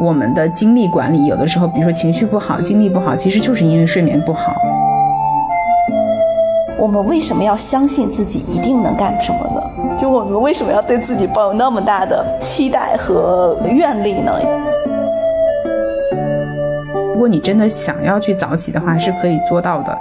[0.00, 4.54] 我们的精力管理有的时候，比如说情绪不好、精力不好，其实就是因为睡眠不好。
[6.78, 9.96] 我们为什么要相信自己一定能干什么呢？
[9.96, 14.32] 就我们为什么要对自己抱有那么大的期待和愿力呢？
[17.14, 19.96] 如果你真的想要去早起的话，是可以做到的。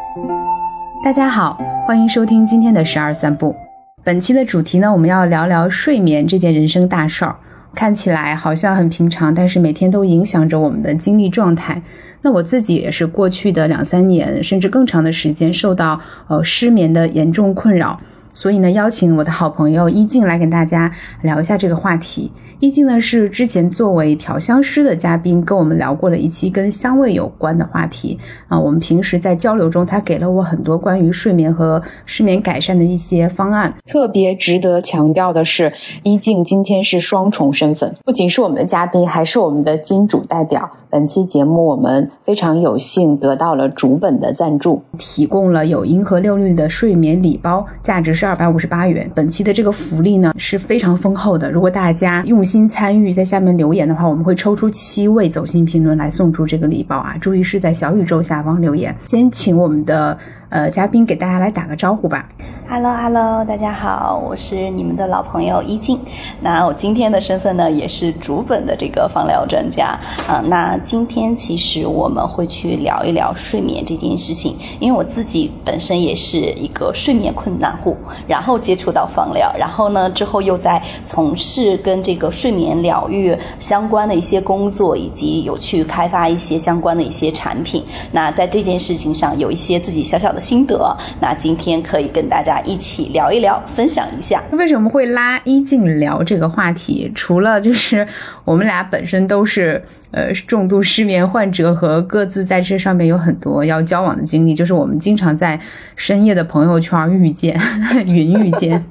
[1.05, 3.55] 大家好，欢迎收听今天的十二散步。
[4.03, 7.35] 本期的主题呢，我们要聊聊睡眠这件人生大事儿。
[7.75, 11.81] 看起来好像很平常，但是每天都影响着我们的精力状态。
[12.21, 17.99] 那我自己也是过去的两三年，甚至更长的时间，受到呃失眠的严重困扰。
[18.33, 22.31] 所以呢，邀请我的好朋友一静来跟大家聊一下这个话题。
[22.59, 28.57] 一静呢是之前作为调香师的嘉宾，跟我们聊过了一期跟香味有关的话题啊。
[28.57, 33.73] 我们平时在交流中，他给了我很多关于睡眠和失眠改善的一些方案。
[33.85, 35.73] 特别值得强调的是，
[36.03, 40.71] 一静今天是双重身份，不仅是我们的嘉宾，还是我们的金主代表。
[40.89, 49.11] 本期节目我们非常有幸得到了主本的赞助，提供了有银河六律的睡眠礼包，价值是二百五十八元。
[49.13, 52.53] 本期的这个福利呢是非常丰厚的，如果大家用心。
[52.53, 57.17] 心参与在下面留言的话，我们会抽出七位走心评论来送出这个礼包啊！
[57.19, 58.95] 注意是在小宇宙下方留言。
[59.07, 60.15] 先请我们的。
[60.53, 62.29] 呃，嘉宾给大家来打个招呼吧。
[62.69, 65.99] Hello，Hello，大家好，我是你们的老朋友一静。
[66.41, 70.43] 那我今天的身份呢，也是主本的这个放疗专家啊。
[70.45, 87.83] 那今天其实我们会去聊一聊睡眠这件事情，因为我自己本身也是一个睡眠困难户，然后接触到放疗，然后呢之后又在从事跟这个睡眠疗愈相关的一些工作，以及有去开发一些相关的一些产品。
[88.11, 90.42] 那在这件事情上，有一些自己小小的。
[90.43, 94.43] 心得，那今天可以跟大家一起聊一聊，分享一下。
[94.51, 97.09] 为什么会拉一静聊这个话题？
[97.15, 98.05] 除了就是
[98.43, 105.57] 我们俩本身都是呃重度失眠患者，和各自在这上面有很多要交往的经历，就是我们经常在
[105.95, 107.57] 深夜的朋友圈遇见，
[108.05, 108.83] 云遇见。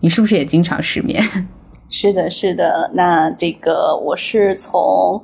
[0.00, 1.22] 你是不是也经常失眠？
[1.88, 2.90] 是的，是的。
[2.94, 5.22] 那这个我是从。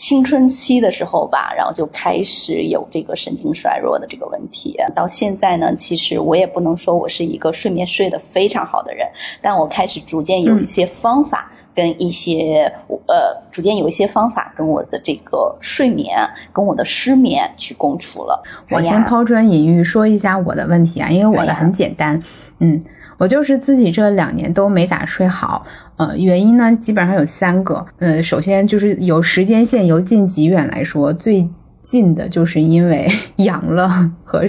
[0.00, 4.74] 青春期的时候吧，然后就开始有这个神经衰弱的这个问题。
[4.94, 9.06] 到现在呢，其实我也不能说我是一个睡眠睡得非常好的人，
[9.42, 12.72] 但我开始逐渐有一些方法跟一些
[13.08, 16.16] 呃，逐渐有一些方法跟我的这个睡眠
[16.50, 18.42] 跟我的失眠去共处了。
[18.70, 22.20] 我先抛砖引玉说一下我的问题啊，因为我的很简单，
[22.60, 22.82] 嗯。
[23.20, 25.62] 我就是自己这两年都没咋睡好，
[25.96, 31.46] 呃，原因呢基本上有三个，呃，首先就是由时间线由近及远来说，最
[31.82, 33.90] 近的就是因为 阳了
[34.24, 34.42] 和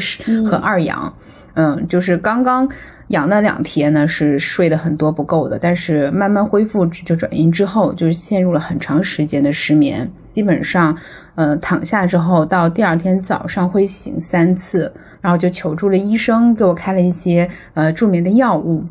[0.50, 1.14] 和二阳，
[1.56, 2.66] 嗯，就是刚刚
[3.10, 10.98] 阳那两天呢是睡的很多不够的，但是慢慢恢复就转阴之后，就是陷入了很长时间的失眠，基本上，
[11.36, 14.90] 呃，躺下之后到第二天早上会醒三次。
[15.22, 18.84] 然后就求助了医生，给我开了一些呃助眠的药物。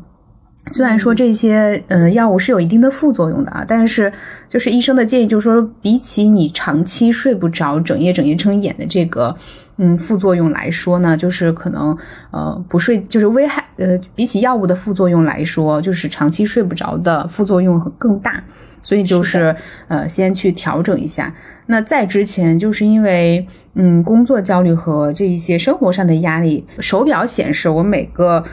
[0.67, 4.13] 虽然说这些呃药物是有一定的副作用的啊，但是
[4.47, 9.35] 就是医生的建议就是说，比起你长期睡不着、整夜整夜睁眼的这个
[9.77, 11.97] 嗯副作用来说呢，就是可能
[12.29, 18.43] 呃不睡就是危害呃比起药物的副作用来说，就是长期睡不着的副作用更大。
[18.83, 19.55] 所以就是
[19.87, 21.31] 呃先去调整一下。
[21.67, 28.43] 那在之前就是因为嗯工作焦虑和这一些生活上的压力，手表显示我每个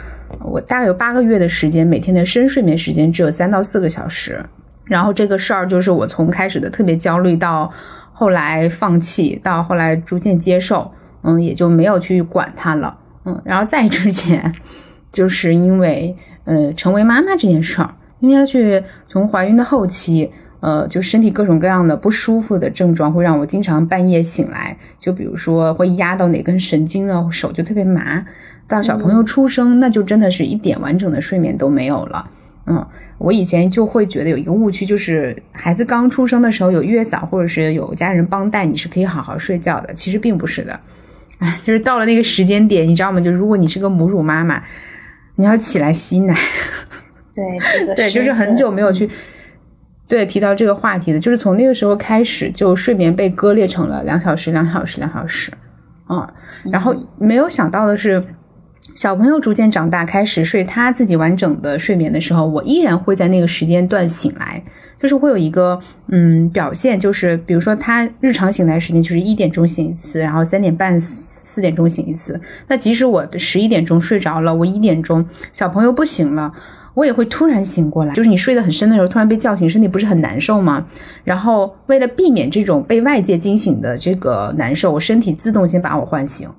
[0.40, 4.44] 我大概有八个月的时间，每天的深睡眠时间只有三到四个小时。
[4.84, 7.70] 然后这个事儿就是我从开始的特别焦虑到
[8.12, 10.90] 后来放弃，到后来逐渐接受，
[11.22, 12.96] 嗯也就没有去管它了。
[13.24, 14.54] 嗯，然后在之前
[15.12, 17.94] 就是因为呃成为妈妈这件事儿。
[18.20, 20.28] 因为要去从怀孕的后期，
[20.60, 24.76] 呃，就身体各种各样的不舒服的症状，会让我经常半夜醒来。
[24.98, 28.24] 就比如说会压到哪根神经呢，手就特别麻。
[28.66, 32.30] 到小朋友出生，那就真的是一点完整的睡眠都没有了。
[32.66, 32.86] 嗯，
[33.16, 39.94] 我以前就会觉得有一个误区，就是孩子刚出生的时候有月嫂或者是有家人帮带，你是可以好好睡觉的。
[39.94, 40.78] 其实并不是的，
[41.38, 43.18] 哎，就是到了那个时间点，你知道吗？
[43.20, 44.62] 就如果你是个母乳妈妈，
[45.36, 46.36] 你要起来吸奶。
[47.34, 49.08] 对，这个对，就是很久没有去
[50.08, 55.52] 对提到这个话题的，就是从那个时候开始，就睡眠被割裂成了两小时、两小时、两小时，
[56.06, 56.32] 啊，
[56.72, 58.24] 然后没有想到的是，
[58.94, 64.64] 小朋友逐渐长大，开始睡他自己完整的睡眠的时候，我依然会在那个时间段醒来，
[64.98, 75.22] 就是会有一个嗯表现，就是比如说他日常醒来时间就是一点钟醒一次，然后三点半、四点钟醒一次，那即使我的十一点钟睡着了，我一点钟
[75.52, 76.50] 小朋友不醒了。
[76.98, 80.84] 我也会突然醒过来，就是你睡得很深的时候，突然被叫醒，身体不是很难受吗？
[81.22, 86.50] 然后为了避免这种被外界惊醒的这个难受，我身体自动先把我唤醒，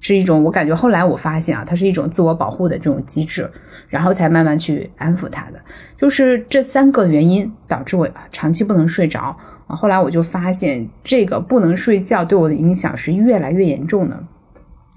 [0.00, 3.48] 是一种我感觉后来我发现啊，它是一种自我保护的这种机制，
[3.88, 5.60] 然后才慢慢去安抚它的。
[5.96, 9.36] 就是这三个原因导致我长期不能睡着
[9.68, 9.76] 啊。
[9.76, 14.24] 后来我就发现，这个不能睡觉对我的影响是越来越严重的，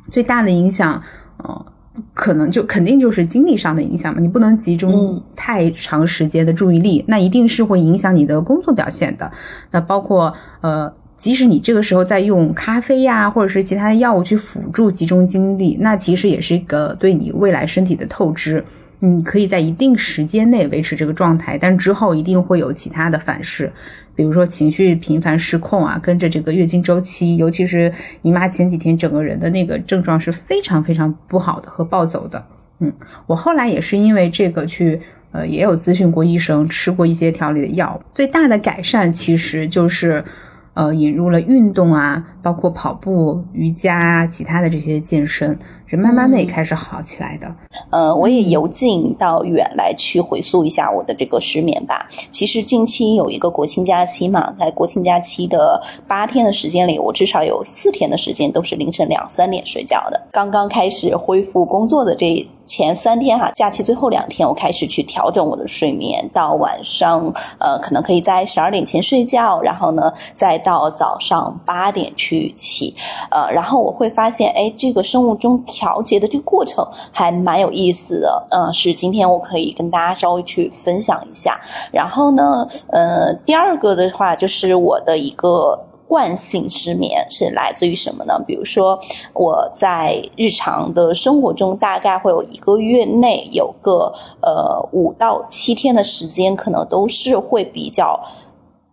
[0.10, 1.04] 最大的影响，
[1.44, 1.66] 呃。
[2.14, 9.32] 可能就肯定就是精力上的影响嘛，你不能集中太长时间的注意力，那一定是会影响你的工作表现的。
[9.72, 18.64] 那包括呃，即使你这个时候在用咖啡呀，或者是其他的药物去辅助集中精力，那其实也是一个对你未来身体的透支。
[19.00, 23.72] 你可以在一定时间内维持这个状态，但之后一定会有其他的反噬。
[24.18, 27.94] 比如说情绪频繁失控啊，跟着这个月经周期，尤其是
[28.24, 32.44] 姨妈前几天，整个人的那个症状是非常非常不好的和暴走的。
[32.80, 32.92] 嗯，
[33.28, 35.00] 我后来也是因为这个去，
[35.32, 40.26] 呃，也有咨询过医生，吃过一些调理的药，最大的改善其实就是。
[40.74, 47.48] 呃，引入了运动啊，包括跑步、瑜伽啊，其他的这些健身，是慢慢的也开始好起来的。
[47.90, 52.08] 呃，我也由近到远来去回溯一下我的这个失眠吧。
[52.32, 60.22] 其实近期有一个国庆假期嘛，在国庆假期的八天的时间里，我至少有四天的时间都是凌晨两三点睡觉的。
[60.32, 62.48] 刚刚开始恢复工作的这。
[62.68, 72.94] 前三天哈，假期最后两天，我开始去调整我的睡眠，到晚上呃，可能可以在十二点前睡觉，然后呢，再到早上八点去起，
[73.32, 81.60] 呃，然后我会发现，哎，这个生物钟调节的这个过程还蛮有意思的，嗯，是今天我可以跟大家稍微去分享一下。
[81.92, 85.80] 然后呢，呃，第二个的话就是我的一个。
[86.10, 88.42] 惯性失眠是来自于什么呢？
[88.48, 88.98] 比如说，
[89.34, 98.18] 我在日常的生活中，大概会有一个月内有个呃五到七天的时间，可能都是会比较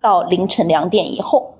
[0.02, 1.53] 到凌晨两点以后。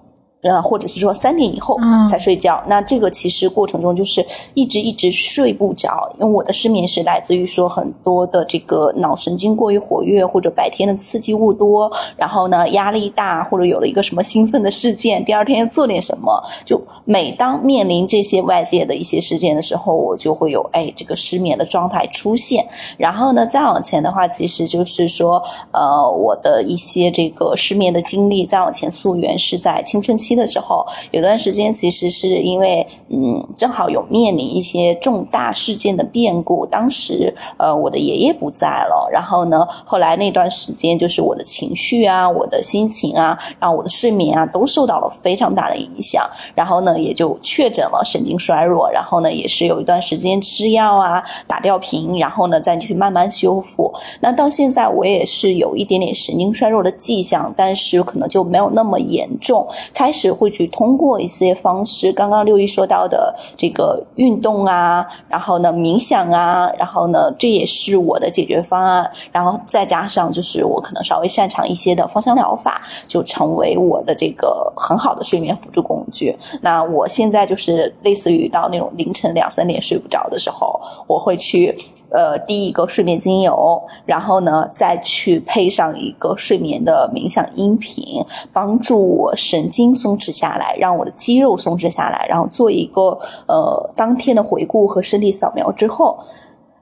[0.45, 22.69] 呃，或者是说三点以后才睡觉，那这个其实过程中就是一直一直睡不着，因为我的失眠是来自于说很多的这个脑神经过于活跃，或者白天的刺激物多，然后呢压力大，或者有了一个什么兴奋的事件，第二天要做点什么，就每当面临这些外界的一些事件的时候，我就会有哎这个失眠的状态出现。
[22.99, 30.34] 然后呢再往前的话，其实就是说呃我的一些这个失眠的经历再往前溯源是在青春期。
[30.37, 36.67] 的时候，有段时间其实是因为，嗯，正好有面临一些重大事件的变故。
[36.67, 46.29] 当时，呃，我的爷爷不在了，然后呢，后来那段时间就是我的情绪啊，我的心情啊，然后我的睡眠啊，都受到了非常大的影响。
[46.55, 48.91] 然后呢，也就确诊了神经衰弱。
[48.91, 53.93] 然后呢，也是有一段时间吃药啊，打吊瓶，然后呢，再去慢慢修复。
[54.21, 59.67] 那到现在，我也是有一点点神经衰弱的迹象，但是可能就没有那么严重。
[59.93, 60.24] 开始。
[60.25, 76.35] 是会去通过一些方式，刚刚六一说到的这个运动啊，然后呢冥想啊，然后呢这也是我的解决方案，然后再加上就是我可能稍微擅长一些的芳香疗法，就成为我的这个很好的睡眠辅助工具。
[76.63, 81.77] 那我现在就是类似于到那种凌晨两三点睡不着的时候，我会去。
[82.15, 96.17] 呃，滴一个睡眠精油，然后呢，再去配上一个睡眠的冥想音频，帮助我神经松弛下来，让我的肌肉松弛下来，然后做一个呃当天的回顾和身体扫描之后，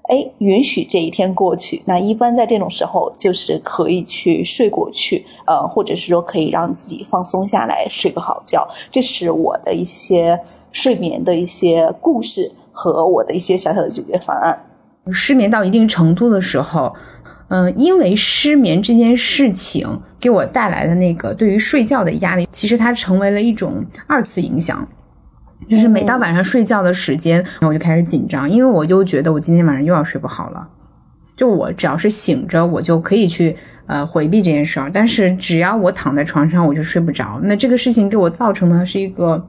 [0.02, 1.82] 哎，允许这一天过去。
[1.86, 8.68] 那一般在这种时候，就是可以去睡过去，呃，或者是说可以让自己放松下来，睡个好觉。
[8.90, 10.38] 这是我的一些
[10.70, 14.66] 睡眠的一些故事和我的一些小小的解决方案。
[15.10, 16.94] 失眠到一定程度的时候，
[17.48, 24.86] 嗯，因为失眠这件事情给我带来的那个对于睡觉的压力，其实它成为了一种二次影响。
[25.68, 30.68] 就是每到晚上睡觉的时间，我就开始紧张，因为我又觉得我今天晚上又要睡不好了。
[31.36, 33.56] 就我只要是醒着，我就可以去
[33.86, 37.40] 呃回避这件事儿，但是只要我躺在床上，我就睡不着。
[37.42, 39.48] 那这个事情给我造成的是一个。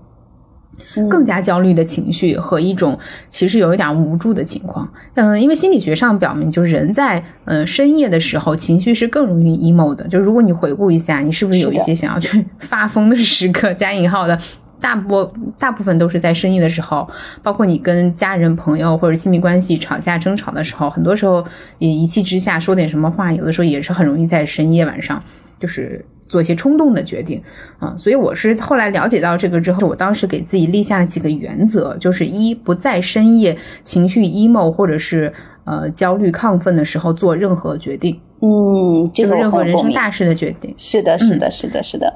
[1.10, 2.98] 更加焦虑的情绪和一种
[3.30, 10.08] 其实有一点无助的情况，嗯，因为心理学上表明，就是人在呃深夜的时候，情绪是更容易 emo 的。
[10.08, 13.74] 就如果你回顾一下，你是不是有一些想要去发疯的时刻？
[13.74, 14.40] 加引号的，
[14.80, 17.08] 大部大部分都是在深夜的时候，
[17.42, 21.44] 包括你跟家人、朋友或者亲密关系吵架、争吵的时候，很多时候
[21.80, 25.22] 也一气之下说点什么话，有的时候也是很容易在深夜晚上
[25.60, 26.06] 就是。
[26.34, 27.40] 做一些冲动的决定
[27.78, 27.94] 啊。
[27.96, 35.32] 所以我是后来了解到这个之后，我当时给自己立下了几个原则，就是一不在深夜情绪 emo 或者是
[35.66, 40.74] 呃焦虑亢奋的时候做任何决定，嗯，这个就是任何人生大事的决定。
[40.76, 42.12] 是的，是的，是的，是的，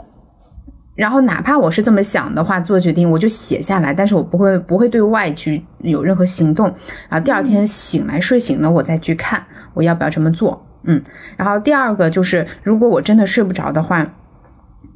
[0.95, 6.65] 然后哪怕我是这么想的话，做决定我就写下来，但是我不会不会对外去有任何行动。
[7.07, 9.45] 然后第二天醒来睡醒了，我再去看
[9.75, 10.66] 我要不要这么做。
[10.83, 11.01] 嗯，
[11.35, 14.05] 然后第二个就是，如果我真的睡不着的话，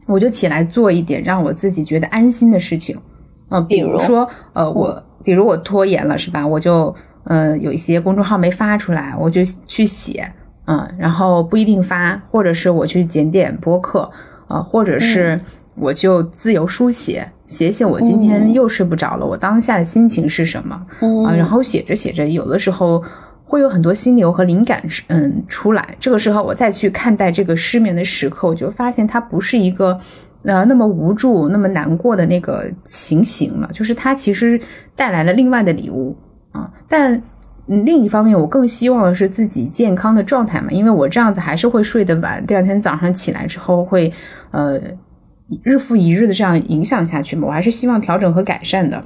[0.07, 2.97] 我就起来做一点让我自己觉得安心的事情。
[3.49, 6.47] 呃，比比如如说，呃，我比如我拖延了是吧？
[6.47, 6.95] 我就
[7.25, 10.31] 呃有一些公众号没发出来，我就去写，
[10.65, 14.09] 嗯，然后不一定发，或者是我去剪点播客，
[14.47, 15.39] 呃，或者是
[15.75, 21.35] 我就自由书写，写写我今天又睡不着了，我当下的心情是什么嗯啊？
[21.35, 23.03] 然后写着写着，有的时候。
[23.51, 25.85] 会有很多心流和灵感，嗯，出来。
[25.99, 29.99] 这个时候，我再去看待这个失眠的时刻，我就发现它不是一个，
[30.43, 33.69] 呃，那么无助、那么难过的那个情形了。
[33.73, 34.57] 就是它其实
[34.95, 36.15] 带来了另外的礼物
[36.53, 36.71] 啊。
[36.87, 37.21] 但
[37.67, 44.13] 嗯另一方面，我更希望的是自己健康的状态嘛，因为我这样子还是会睡得晚，第二天早上起来之后会，
[44.51, 44.79] 呃，
[45.61, 47.49] 日复一日的这样影响下去嘛。
[47.49, 49.03] 我还是希望调整和改善的。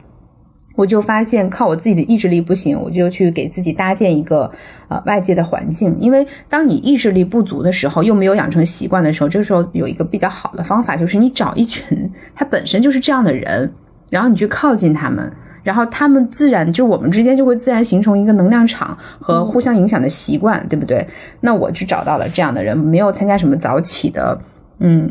[0.76, 4.52] 我就发现靠我自己的意志力不行，我就去给自己搭建一个
[4.90, 5.96] 呃外界的环境。
[6.00, 13.72] 因为当你意志力不足的时候，又没有养成习惯的时候，这个时候有一个比较好的方法，就是你找一群他本身就是这样的人，
[14.10, 15.32] 然后你去靠近他们，
[15.64, 21.08] 然后他们自然就我们之间就会自然形成一个能量场和互相影响的习惯，对不对？
[21.40, 24.38] 那我去找到了这样的人，没有参加什么早起的，
[24.80, 25.10] 嗯。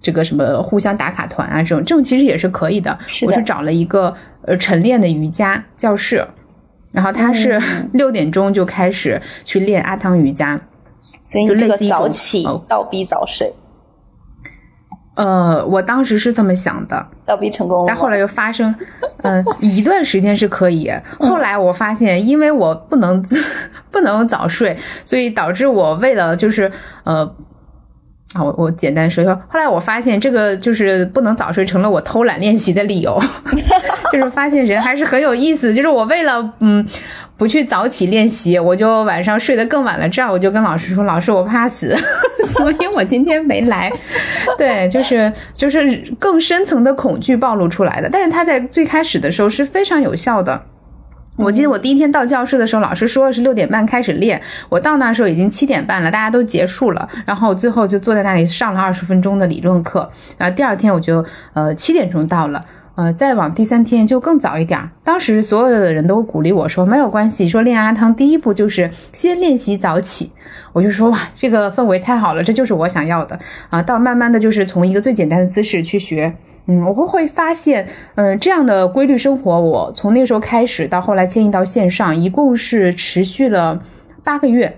[0.00, 2.96] 这个什么互相打卡团啊，这种这种其实也是可以的。
[3.06, 6.26] 是的我去找了一个呃晨练的瑜伽教室，
[6.92, 7.60] 然后他是
[7.92, 10.60] 六点钟就开始去练阿汤瑜伽。
[11.24, 13.52] 所以你这个就类似一种早起哦倒逼早睡，
[15.14, 17.86] 呃，我当时是这么想的，倒逼成功了吗。
[17.88, 18.74] 但后来又发生，
[19.22, 20.90] 嗯、 一段时间是可以。
[21.18, 23.42] 后来我发现，因为我不能自
[23.90, 26.70] 不能早睡，所以导致我为了就是
[27.04, 27.34] 呃。
[28.34, 29.34] 啊，我我简单说一说。
[29.48, 33.18] 后来我发现，这个就是不能早睡，成了我偷懒练习的理由。
[34.12, 35.72] 就是发现人还是很有意思。
[35.72, 36.86] 就是我为了嗯
[37.36, 40.08] 不去早起练习，我就晚上睡得更晚了。
[40.08, 41.96] 这样我就跟老师说：“老师，我怕死，
[42.48, 43.90] 所以我今天没来。”
[44.58, 48.08] 对，就是就是更深层的恐惧暴露出来的。
[48.10, 50.60] 但是他在最开始的时候是非常有效的。
[51.38, 62.64] 我记得我第一天到教室的时候，老师说的是六点半开始练，我到那时候已经七点半了，大家都结束了，然后最后就坐在那里上了二十分钟的理论课，然后第二天我就呃七点钟到了。
[62.96, 64.90] 呃，再往第三天就更早一点儿。
[65.04, 70.32] 当时所有的人都鼓励我说没有关系，说练阿汤第一步就是先练习早起。
[70.72, 73.38] 我就说哇，这个氛围太好了，这就是我想要的
[73.70, 73.80] 啊。
[73.80, 76.34] 到慢慢的就是从一个最简单的姿势去学，
[76.68, 83.82] 嗯，我会会发现，嗯、这样的规律生活，我从那时候开始到后来迁移到线上，一共是持续了
[84.22, 84.76] 八个月。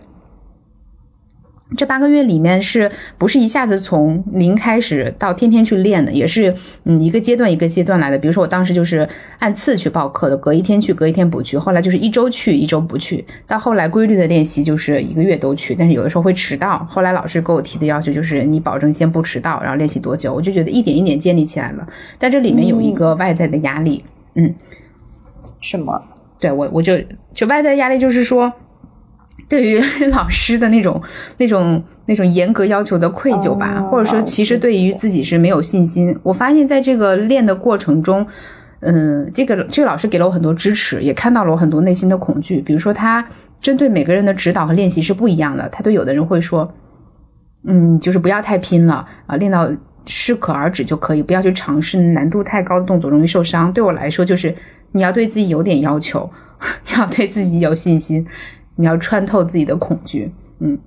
[1.76, 6.12] 这八个月里面是不是一下子从零开始到天天去练的？
[6.12, 8.18] 也是嗯一个阶段一个阶段来的。
[8.18, 9.08] 比如说我当时就是
[9.38, 11.56] 按次去报课的，隔一天去，隔一天不去。
[11.56, 13.24] 后来就是一周去，一周不去。
[13.46, 16.84] 到后来规律的练习就是一个月都去，但是有的时候会迟到。
[16.90, 20.34] 后来老师给我提的要求就是你保证先不迟到，然后练习多久？
[20.34, 21.86] 我就觉得一点一点建立起来了。
[22.18, 24.52] 但这里面有一个外在的压力，嗯，
[25.60, 26.02] 什么？
[26.40, 26.94] 对我我就
[27.32, 28.52] 就外在压力就是说。
[29.50, 29.80] 对于
[30.12, 31.02] 老师的那种、
[31.38, 36.16] 那种、那种严格要求的愧疚吧，哦或者说，其实对于自己是没有信心。
[36.22, 38.24] 我发现，在这个练的过程中，
[38.78, 42.60] 嗯，这个这个老师给了我很多支持，也看到了我很多内心的恐惧。
[42.60, 43.26] 比如说，他
[43.60, 45.68] 针对每个人的指导和练习是不一样的。
[45.68, 46.72] 他对有的人会说，
[47.64, 49.68] 嗯，就是不要太拼了啊，练到
[50.06, 53.72] 适可而止就可以，不要去尝试难度太高的动作，容易受伤。
[53.72, 54.54] 对我来说，就是
[54.92, 56.30] 你要对自己有点要求，
[56.86, 58.24] 你要对自己有信心。
[58.76, 60.78] 你要穿透自己的恐惧，嗯，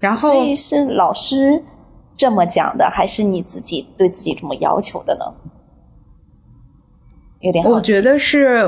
[0.00, 1.62] 然后所以是老师
[2.16, 5.24] 这么讲的，还是你自己对自己这么要求的呢？
[7.40, 8.64] 有点我觉得是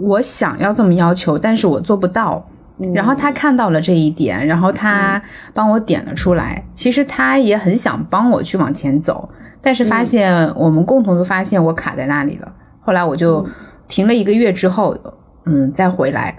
[0.00, 2.44] 我想要这么要求，但是我做不到。
[2.50, 5.20] 嗯然后他看到了这一点，然后他
[5.52, 6.64] 帮我点了出来。
[6.76, 9.28] 其实他也很想帮我去往前走，
[9.60, 12.52] 但是发现我们共同都发现我卡在那里了。
[12.80, 13.44] 后来我就
[13.88, 14.96] 停了一个月之后，
[15.46, 16.38] 嗯，再回来。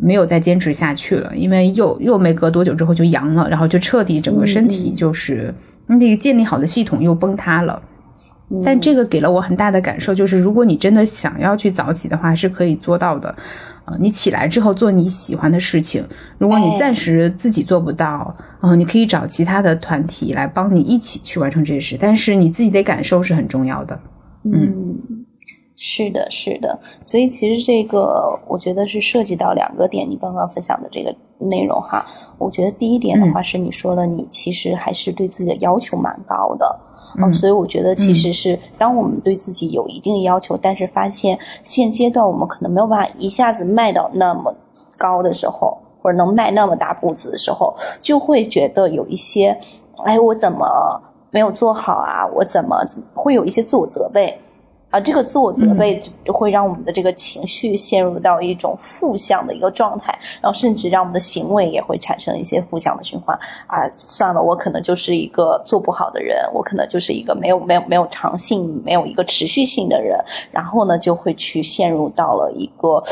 [0.00, 5.52] 没有再坚持下去了，因为又又没隔多久之后就阳了，然后就彻底整个身体就是
[5.86, 7.82] 那个建立好的系统又崩塌了。
[8.64, 13.34] 但这个给了我很大的感受，就是如果你真的想要去早起的话，是可以做到的。
[13.84, 16.02] 呃，你起来之后做你喜欢的事情，
[16.38, 21.96] 如果你暂时自己做不到，嗯，你可以找其他的团体来帮你一起去完成这些事。
[22.00, 24.00] 但是你自己的感受是很重要的。
[24.44, 24.96] 嗯，
[25.80, 26.76] 是的，是的。
[27.04, 32.04] 所以其实这个我觉得是涉及到两个点，你刚刚分享的这个内容哈。
[32.36, 36.80] 我觉得第一点的话是你说的，你其实还是对自己的要求蛮高的。
[37.16, 44.52] 嗯，所以我觉得其实是当我们对自己有一定要求，但是发现现阶段我们可能没有办法一下子迈到那么
[44.98, 49.56] 高的时候，或者能迈那么大步子的时候，就会觉得有一些，
[50.04, 52.26] 哎，我怎么没有做好啊？
[52.34, 54.36] 我怎么会有一些自我责备？
[54.90, 63.38] 啊，这个自我责备会让我们的这个情绪陷入到一种负向的一个状态，然后甚至让我们的行为也会产生一些负向的循环。
[63.66, 70.18] 啊，算了，我可能就是一个做不好的人，我可能就是一个没有没有没有长性、没有一个持续性的人，
[70.50, 73.02] 然后呢，就会去陷入到了一个。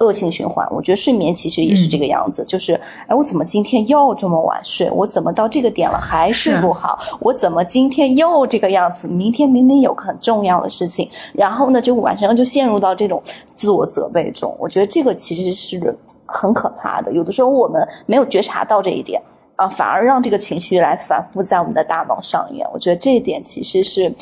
[0.00, 2.74] 恶性循环，我觉得睡眠其实也是这个样子，就是，
[3.06, 4.90] 哎，我怎么今天又这么晚睡？
[4.90, 6.98] 我怎么到这个点了还睡不好？
[7.20, 9.06] 我怎么今天又这个样子？
[9.06, 13.22] 明天明明有个很重要的事情，然后呢，就晚上就陷入到这种
[13.54, 14.52] 自我责备中。
[14.58, 15.96] 我觉得这个其实是
[16.26, 17.12] 很可怕的。
[17.12, 19.22] 有的时候我们没有觉察到这一点
[19.54, 22.66] 啊，反而让这个情绪来反复在我们的大脑上演。
[22.72, 24.12] 我觉得这一点其实是，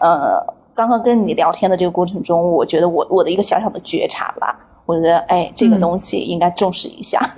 [0.00, 0.42] 呃，
[0.74, 4.58] 刚刚跟你聊天的这个过程中，我觉得我我的一个小小的觉察吧。
[4.88, 7.20] 我觉得，哎，这个东西应该重视一下。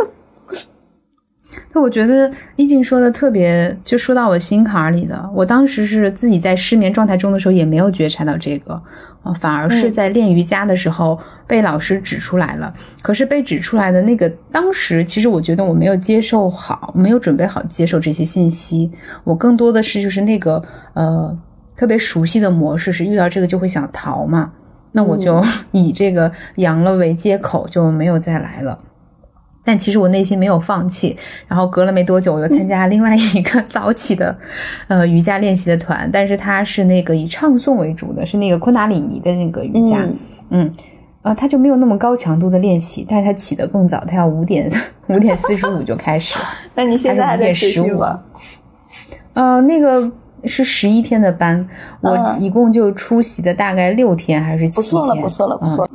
[1.73, 5.29] 那我觉得易静说的特别，就说到我心坎里的。
[5.35, 8.81] 我当时是自己在失眠状态中的时候，也没有觉察到这个，
[9.35, 12.73] 反而是在练瑜伽的时候被老师指出来了。
[13.03, 18.93] 可是被指出来的那个当时，其实我觉得我没有接受好，没有准备好接受这些信息。
[19.25, 20.63] 我更多的是就是那个
[20.95, 21.37] 呃
[21.77, 24.53] 特别熟悉的模式，是遇到这个就会想逃嘛。
[24.93, 25.43] 那我就
[25.73, 28.79] 以这个阳了为借口，就没有再来了。
[29.63, 31.17] 但其实我内心没有放弃。
[31.47, 34.37] 然后隔了没多久，我又参加另外一个 早起的
[34.89, 40.05] 呃瑜伽练习的团，但是它是那个以唱诵为主的，是那个昆达里尼的那个瑜伽。
[40.49, 40.73] 嗯，
[41.23, 44.69] 呃，他就没有那么高强度的练习，但是他起得更早，他要五点
[45.09, 46.39] 五点四十五就开始。
[46.75, 48.19] 那你现在还在持续吗？
[49.35, 50.11] 呃，那个。
[50.45, 51.69] 是十一天的班，
[52.01, 54.83] 我一共就出席的大概六天还是七天？
[54.83, 55.89] 不错了，不错了，不错。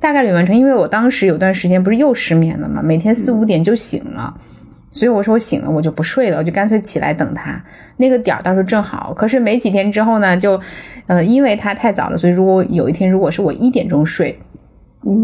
[0.00, 4.34] 大概率完成，因为我当时有段时间不是又失眠了嘛，每天四五点就醒了，
[4.90, 7.62] 所以我说我醒了我就不睡了，我就干脆起来等他。
[7.96, 10.60] 那个点儿倒是正好，可是没几天之后呢，就，
[11.06, 14.38] 呃，因为他太早了，所以如果有一天如果是我一点钟睡。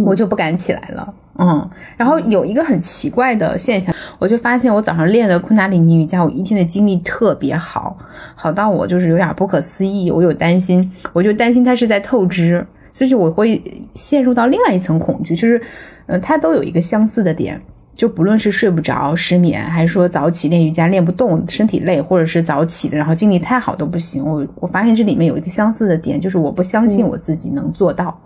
[0.04, 7.96] 我就不敢起来了，嗯，然后有一个很奇怪的现象，我就发现我早上练的昆达里尼瑜伽，我一天的精力特别好，
[8.34, 13.62] 好到我就是有点不可思议，我有担心，我就担心它是在透支，所以我会
[13.94, 15.62] 陷入到另外一层恐惧，就是，
[16.06, 17.60] 呃，它都有一个相似的点，
[17.94, 28.18] 就不论是睡不着、失眠，还是说早起练瑜伽练不动、身体累，或者是早起的然后精力太好都不行，我我发现这里面有一个相似的点，就是我不相信我自己能做到。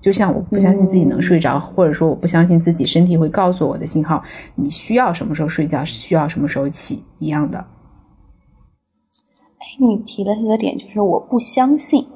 [0.00, 4.22] 就像我不相信自己能睡着，或者说我不相信自己身体会告诉我的信号，
[4.54, 7.58] 你需要什么时候睡觉，需要什么时候起一样的。
[9.58, 12.06] 哎，你提了一个点，就是我不相信，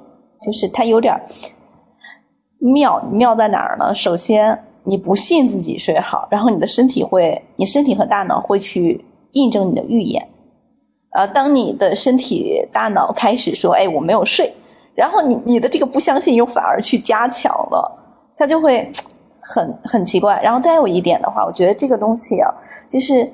[0.40, 1.14] 就是它有点
[2.59, 3.94] 妙，妙在哪儿呢？
[3.94, 10.27] 首先，你不信自己睡好，然后你的身体会，你身体和大脑会去印证你的预言。
[11.11, 14.53] 呃，当你的身体、大脑开始说：“哎，我没有睡。”
[14.94, 17.98] 然后你你的这个不相信又反而去加强了，
[18.37, 18.90] 他就会
[19.40, 20.40] 很很奇怪。
[20.42, 22.48] 然后再有一点的话，我觉得这个东西啊，
[22.88, 23.33] 就是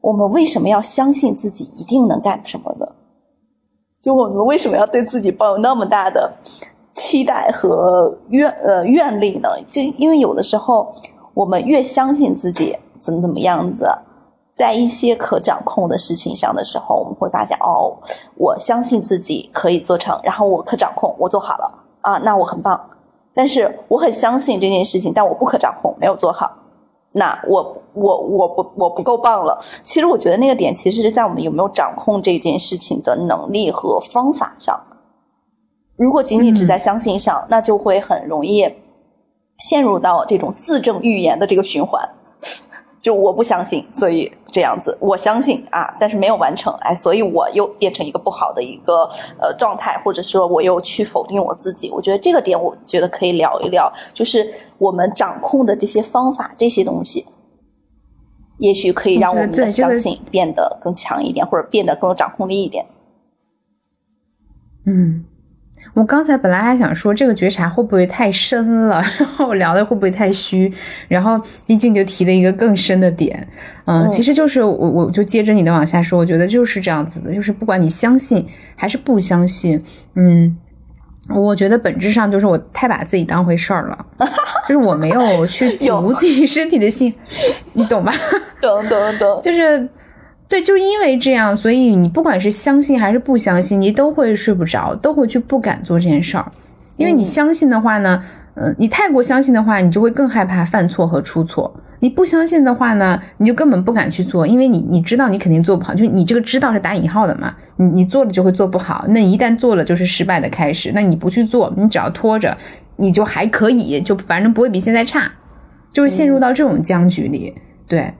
[0.00, 2.94] 我们为什么要相信自己一定能干什么的？
[4.00, 6.32] 就我们为什么要对自己抱有那么大的
[6.94, 9.48] 期待和愿呃愿力呢？
[9.66, 10.92] 就因为有的时候
[11.34, 13.90] 我们越相信自己怎么怎么样子。
[14.56, 17.94] 在一些可掌控的事情上的时候，我们会发现，哦，
[18.36, 22.88] 我相信自己可以做成，然后我可掌控，我做好了啊，那我很棒。
[23.34, 26.50] 但是我很相信这件事情，但我不可掌控，没有做好，
[27.12, 29.60] 那我我我不我不够棒了。
[29.82, 34.80] 其实我觉得那个点其实是在我们有没有掌控这件事情的能力和方法上。
[35.96, 38.74] 如果仅仅只在相信上，那就会很容易
[39.58, 42.02] 陷入到这种自证预言的这个循环。
[43.06, 49.08] 就我不相信，所以这样子，我相信啊，但是没有完成，哎，所以我又变成一个不好的一个
[49.40, 51.88] 呃状态，或者说我又去否定我自己。
[51.92, 57.24] 我觉得这个点，我觉得可以聊一聊，就是我们掌控的这些方法，这些东西，
[58.58, 62.84] 也许可以让我们的相信变得更强一点，或者变得更有掌控力一点。
[64.84, 65.24] 嗯。
[65.96, 70.70] 我刚才本来还想说这个觉察会不会太深了， 然后聊的会不会太虚，
[71.08, 73.48] 然后一静就提了一个更深的点，
[73.86, 79.82] 嗯，其实就是我我就接着你的往下说，我觉得就是这样子的，就是不管你相信还是不相信，
[80.16, 80.58] 嗯。
[81.28, 84.06] 我觉得本质上就是我太把自己当回事儿了，
[84.68, 87.12] 就是我没有去读自己身体的信，
[87.72, 88.12] 你懂吧？
[88.62, 89.88] 懂懂懂，就是
[90.48, 96.52] 对，就是因为这样，所以你不管是相信还是不相信，你都会睡不着，都会去不敢做这件事儿，
[96.96, 98.22] 因为你相信的话呢，
[98.54, 101.74] 嗯，你太过相信的话，你就会更害怕犯错和出错。
[101.98, 112.56] 你不相信的话呢，你就根本不敢去做，因为你你知道你肯定做不好，就是你这个知道是打引号的嘛，你你做了就会做不好，那一旦做了就是失败的开始，那你不去做，你只要拖着，
[112.96, 115.32] 你就还可以，就反正不会比现在差，
[115.90, 117.54] 就是陷入到这种僵局里，
[117.88, 118.12] 对，是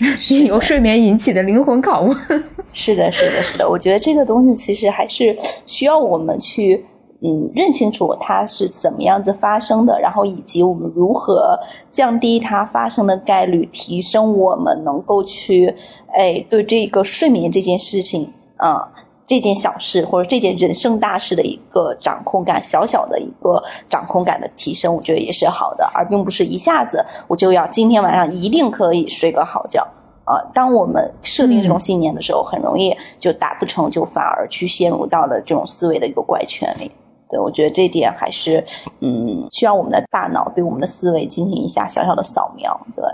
[0.46, 6.84] 由睡眠引起的灵魂拷问，是的，是的，是的，我觉得这个东西其实还是需要我们去。
[7.22, 11.58] 嗯，认清楚它是怎么样子发生的，然后以及我们如何
[11.90, 15.74] 降低它发生的概率，提升我们能够去，
[16.14, 18.92] 哎，对这个睡眠这件事情啊，
[19.26, 29.86] 这件小事或者这件人生大事的一个掌控感，小小的一个掌控感的提升，我觉得也是好的，而并不是一下子我就要今天晚上一定可以睡个好觉
[30.24, 30.38] 啊。
[30.54, 36.92] 当我们设定这种信念的时候，很容易就达不成就反而去陷入到了这种思维的一个怪圈里。
[37.28, 38.64] 对，我觉得这点还是，
[39.00, 42.80] 嗯，需要我们的大脑对我们的思维进行一下小小的扫描。
[42.94, 43.04] 对，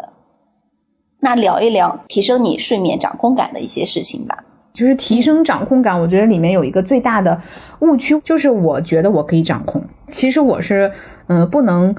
[1.20, 4.44] 那聊一聊提升你睡眠掌控感的一些事情吧。
[4.72, 7.40] 就是提升掌控感，我觉得里面有一个最大的
[7.80, 10.90] 误区，就是我觉得我可以掌控，其实我是，
[11.26, 11.94] 嗯，不能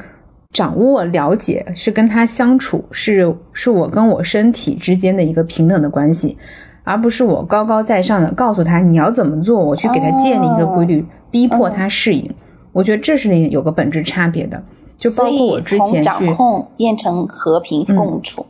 [0.51, 6.37] 掌握、了解，是跟他相处，是是我跟我身体之间的一个平等的关系，
[6.83, 11.05] 而不是我高高在上的告诉他你要怎么做，我去给他建立一个规律。
[11.31, 12.31] 逼迫他适应，
[12.71, 14.63] 我觉得这是有个本质差别的。
[14.99, 18.45] 就包括我之前去掌控变成和平共处，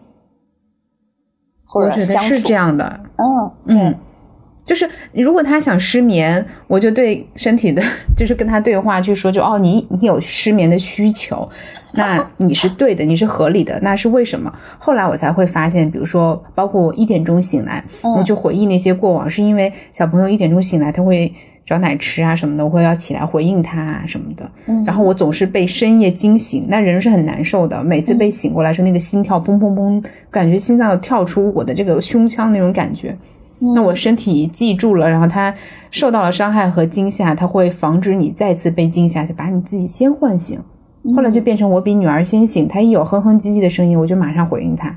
[1.65, 2.99] 或者是这样的。
[3.15, 3.95] 嗯嗯，
[4.65, 7.81] 就是如果他想失眠，我就对身体的，
[8.15, 11.47] 就是跟他对话，去说就哦，你你有失眠的需求，
[11.95, 14.53] 那你是对的，你是合理的，那是为什么？
[14.79, 21.33] 后来我才会发现，比如说，包括我一点钟醒来，我就回忆那些过往，是因为小朋友一点钟醒来，他会。
[21.65, 24.51] 找奶吃啊什么的，我会要起来回应他啊什么的。
[24.65, 27.81] 嗯，然后我总是被深夜惊醒，那人是很难受的。
[27.81, 33.17] 每次被醒过来时候，那个心跳砰砰砰，感觉心脏要跳出我的这个胸腔那种感觉。
[33.59, 35.53] 那我身体记住了，然后他
[35.91, 40.59] 受到了伤害和惊吓，他会防止你再次被惊吓，就把你自己先唤醒。
[41.15, 44.89] 后来就变成我比女儿先醒，她一有哼哼唧唧的声音，我就马上回应她。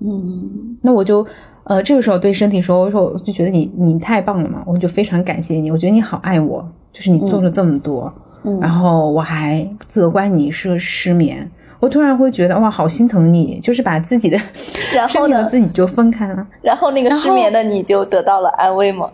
[0.00, 1.26] 嗯，那我就。
[1.66, 8.12] 呃，这个时候对身体说，我说我就觉得你你太棒了嘛，我就非常感谢你，我觉得你好爱我，就是你做了这么多，
[8.60, 11.50] 然后我还责怪你是失眠，
[11.84, 19.10] 我突然会觉得哇，好心疼你，就是把自己的身体和自己就分开了，然后那个失眠的你就得到了安慰吗？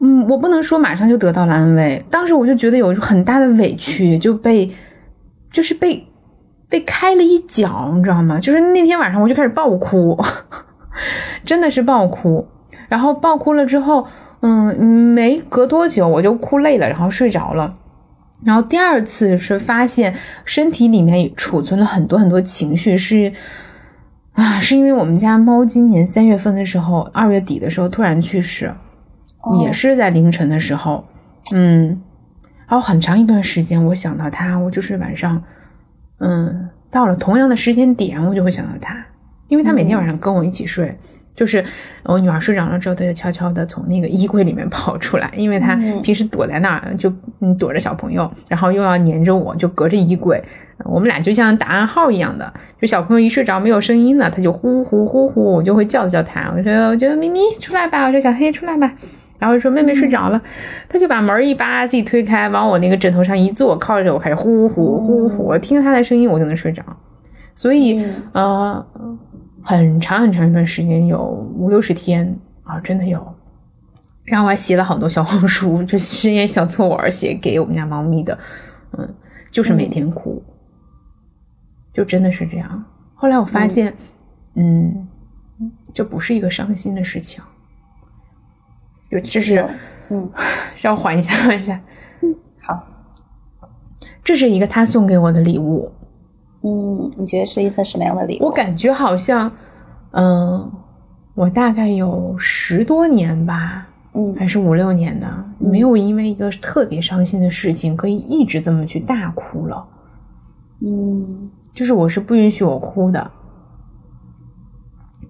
[0.00, 4.70] 嗯，我不能说马上就得到了安慰，当时我就觉得有很大的委屈，就被
[5.52, 6.06] 就是被
[6.70, 8.40] 被开了一脚，你知道吗？
[8.40, 10.18] 就是那天晚上我就开始爆哭。
[11.44, 12.48] 真的是爆哭，
[12.88, 14.06] 然后爆哭了之后，
[14.40, 17.74] 嗯，没隔多久我就哭累了，然后睡着了。
[18.46, 23.32] 然后第二次是发现身体里面储存了很多很多情绪，是
[24.34, 28.72] 啊，是因为我们家猫今年三月份的时候，二月底的时候突然去世，
[29.60, 31.04] 也是在凌晨的时候，
[31.56, 32.00] 嗯，
[32.68, 35.42] 然后很长一段时间我想到它，我就是晚上，
[36.18, 38.96] 嗯，到了同样的时间点，我就会想到它。
[39.48, 40.96] 因为它每天晚上跟我一起睡，
[41.36, 41.62] 就是
[42.04, 50.42] 我女儿睡着了之后，她就悄悄的从那个衣柜里面跑出来，因为她平时躲在那儿就嗯躲着小朋友，然后又要黏着我，就隔着衣柜，
[50.84, 58.90] 我们俩就像打暗号一样的，就小朋友一睡着没有声音了，她就呼呼呼呼，我就会叫叫她，我说我觉得咪咪出来吧，我说小黑出来吧，
[59.38, 60.40] 然后说妹妹睡着了，
[60.88, 66.82] 他就把门一扒，自己推开，往我那个枕头上一坐，靠着我开始呼呼呼呼，我听他的声音我就能睡着，
[67.54, 68.86] 所以呃。
[69.66, 73.34] 很长很长一段时间，有五六十天啊，真的有。
[74.24, 78.38] 然后我还写了好多小红书， 就实验小作文写给我们家猫咪的，
[78.92, 79.14] 嗯，
[79.50, 80.40] 就是每天哭，
[81.92, 82.84] 就真的是这样。
[83.14, 83.92] 后来我发现，
[84.54, 85.08] 嗯，
[85.92, 87.42] 这不是一个伤心的事情，
[89.10, 89.68] 就这是，
[90.10, 90.30] 嗯，
[90.80, 91.80] 让我缓一下，缓一下。
[92.22, 92.86] 嗯，好，
[94.22, 95.92] 这是一个他送给我的礼物。
[96.66, 98.46] 嗯，你觉得是一份什么样的礼物？
[98.46, 99.48] 我感觉好像，
[100.10, 100.72] 嗯，
[101.34, 109.86] 我大概有十多年吧，嗯，还是五六年的，没有因为一个特别伤心的事情可以一直这么去大哭了。
[110.80, 113.30] 嗯，就是我是不允许我哭的，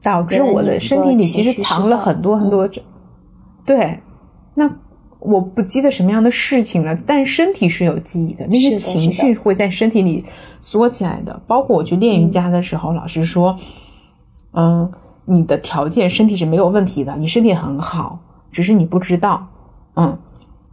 [0.00, 2.66] 导致我的身体里其实藏了很多很多。
[3.66, 4.00] 对，
[4.54, 4.70] 那
[5.26, 10.24] 我不记得什么样的事情了，但身体是有记忆的，那些情绪会在身体里
[10.60, 11.42] 缩起来的。
[11.46, 13.58] 包括我去练瑜伽的时候，老师说，
[14.52, 14.90] 嗯，
[15.24, 18.20] 你的条件身体是没有问题的，你身体很好，
[18.52, 19.48] 只是你不知道，
[19.96, 20.16] 嗯。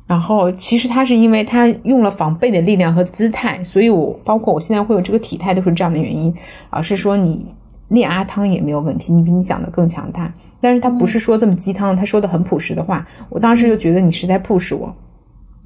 [0.06, 6.32] 然后其实他是因为他用了防备的力量和姿态，所以我包括我现在会有这个体态都是这样的原因。
[6.72, 7.48] 老师说你
[7.88, 10.32] 练阿汤也没有问题，你比你想的更强大。
[10.63, 13.06] 但是他不是说这么鸡汤，他说的很朴实的话。
[13.28, 14.95] 我当时就觉得你是在 push 我，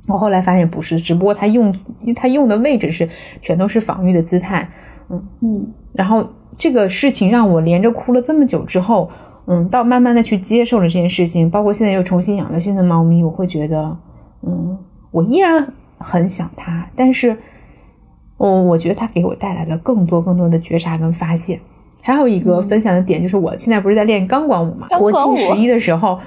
[0.08, 1.72] 我后来发现不是，只不过他用
[2.16, 3.08] 他用的位置是
[3.40, 4.68] 全都是防御的姿态，
[5.12, 5.68] 嗯嗯。
[5.94, 9.08] 然后这个事情让我连着哭了这么久之后，
[9.46, 13.96] 嗯，到慢慢的去接受了这件事情，包括现在又重新养了新的猫咪，我会觉得，
[14.42, 14.76] 嗯，
[15.12, 17.38] 我依然很想它，但是，
[18.38, 21.60] 我我觉得它给我带来了更多更多的觉察跟发现。
[22.08, 24.88] 还有一个分享的点就是，我现在不是在练钢管舞嘛？
[24.98, 26.18] 国庆十一的时候，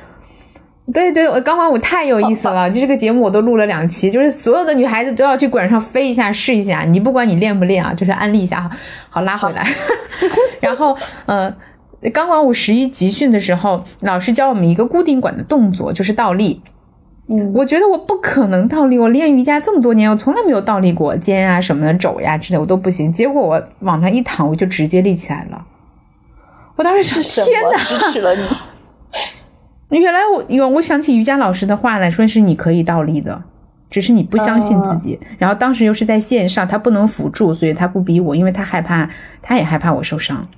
[0.93, 2.71] 对对，我钢管舞太有意思了。
[2.71, 6.83] 就这个节目我都录了两期，就是所有的女孩子都要去馆上飞一下试一下。
[6.83, 8.71] 你不管你练不练啊，就是安利一下哈。
[9.09, 9.67] 好，拉回来。
[10.61, 11.51] 然后，呃，
[12.13, 16.61] 钢管舞十一集训的时候，老师教我们一个固定管的动作，就是倒立。
[17.33, 18.99] 嗯，我觉得我不可能倒立。
[18.99, 23.13] 我练瑜伽这么多年，我从来没有倒立过，肩啊什么的、肘呀之类我都不行。
[23.13, 25.65] 结果我往那一躺，我就直接立起来了。
[26.75, 28.43] 我当时是天哪，支持了你。
[29.99, 33.45] 原来我有，我想起瑜伽老师的话来说，是你可以倒立的，
[33.91, 35.21] 只是你不相信自己。
[35.39, 39.09] 然后当时又是在线上，他不能辅助，所以他不逼我，因为他害怕，
[39.43, 40.49] 他也害怕我受伤。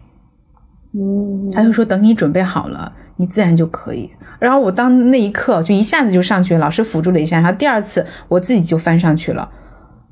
[0.94, 4.10] 嗯，他就说等你准备好了，你自然就可以。
[4.38, 9.48] 然后我当那一刻就一下子就上去了，老师辅助了一下，然后第二次我自己就翻上去了。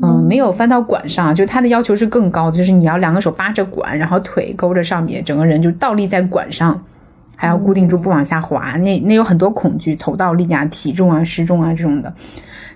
[0.03, 6.83] 嗯，没有翻到管上，就他的要求是更高的，就是你要两个手扒着管，然后腿勾着上面，整个人就倒立在管上，
[7.37, 8.77] 还要固定住不往下滑。
[8.79, 12.11] 那那有很多恐惧，头倒立啊、体重啊、失重啊这种的。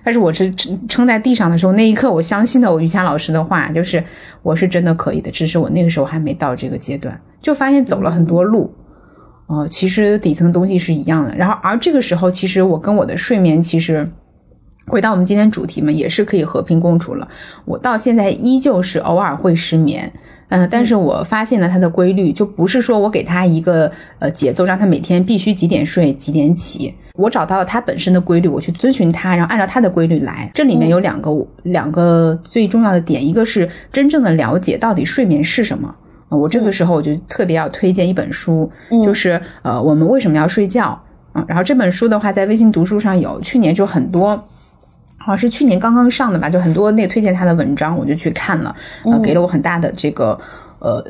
[0.05, 4.01] 但是我是撑撑在地上的时候，那一刻我相信了我瑜伽老师的话，就是
[4.43, 8.71] 我是真的可以的，只是我那个时候还没到这个阶段，就发现走了很多路。
[9.47, 11.35] 哦，其实底层东西是一样的。
[11.35, 14.09] 然后而这个时候，其实我跟我的睡眠其实。
[14.87, 17.27] 回到我们今天主题嘛，也是可以和平共处了。
[17.65, 20.13] 我到现在依旧是偶尔会失眠，
[20.49, 26.93] 嗯，但是我发现了它的规律，就不是说我给他一个呃节奏，让他每天必须几点睡几点起。
[27.15, 30.49] 我找到了它本身的规律，我去遵循它，然后按照它的规律来。
[30.53, 31.31] 这里面有两个
[31.63, 35.93] 两个最重要的点，一个是真正的了解到底睡眠是什么。
[36.29, 38.69] 我这个时候我就特别要推荐一本书，
[39.05, 40.99] 就是呃我们为什么要睡觉
[41.31, 41.45] 啊？
[41.47, 44.43] 然后这本书的话，在微信读书上有，去年就很多。
[45.17, 48.75] 好像是去年刚刚上的吧，就很多那个推荐他的文章，我就去看了，
[49.05, 50.39] 呃，给了我很大的这个
[50.77, 51.03] 呃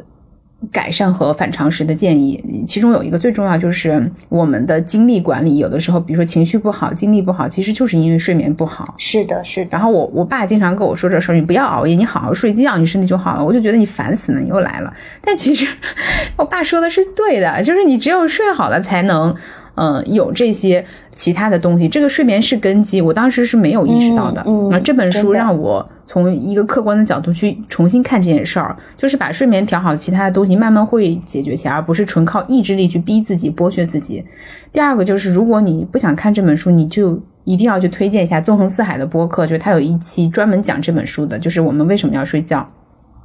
[0.72, 2.44] 改善和反常识的建议。
[2.68, 8.96] 其中有一个最重要就是我们的精力管理，有的时候比如说情绪不好、精力不好，其实就是因为睡眠不好。
[8.98, 9.70] 是的，是的。
[9.72, 13.44] 然后我我爸经常跟我说这事儿，你不要熬夜，你好好睡觉，你身体就好了。
[13.44, 14.94] 我就觉得你烦死了，你又来了。
[15.22, 15.68] 但其实
[16.38, 19.36] 我爸说的是对的，就是你只有睡好了才能。
[19.76, 23.02] 嗯，有这些其他的东西，这个睡眠是根基。
[23.02, 24.42] 我当时是没有意识到的。
[24.72, 34.24] 啊，这本书让我从一个客观的角度去重新看这件事儿，就是把睡眠调好，其他的东西慢慢会解决起来，而不是纯靠意志力去逼自己、剥削自己。
[34.72, 42.66] 第二个就是，如果你不想看这本书，你就一定要去推荐一下纵横四海的播客，就是他有一期专门讲这本书的，就是我们为什么要睡觉，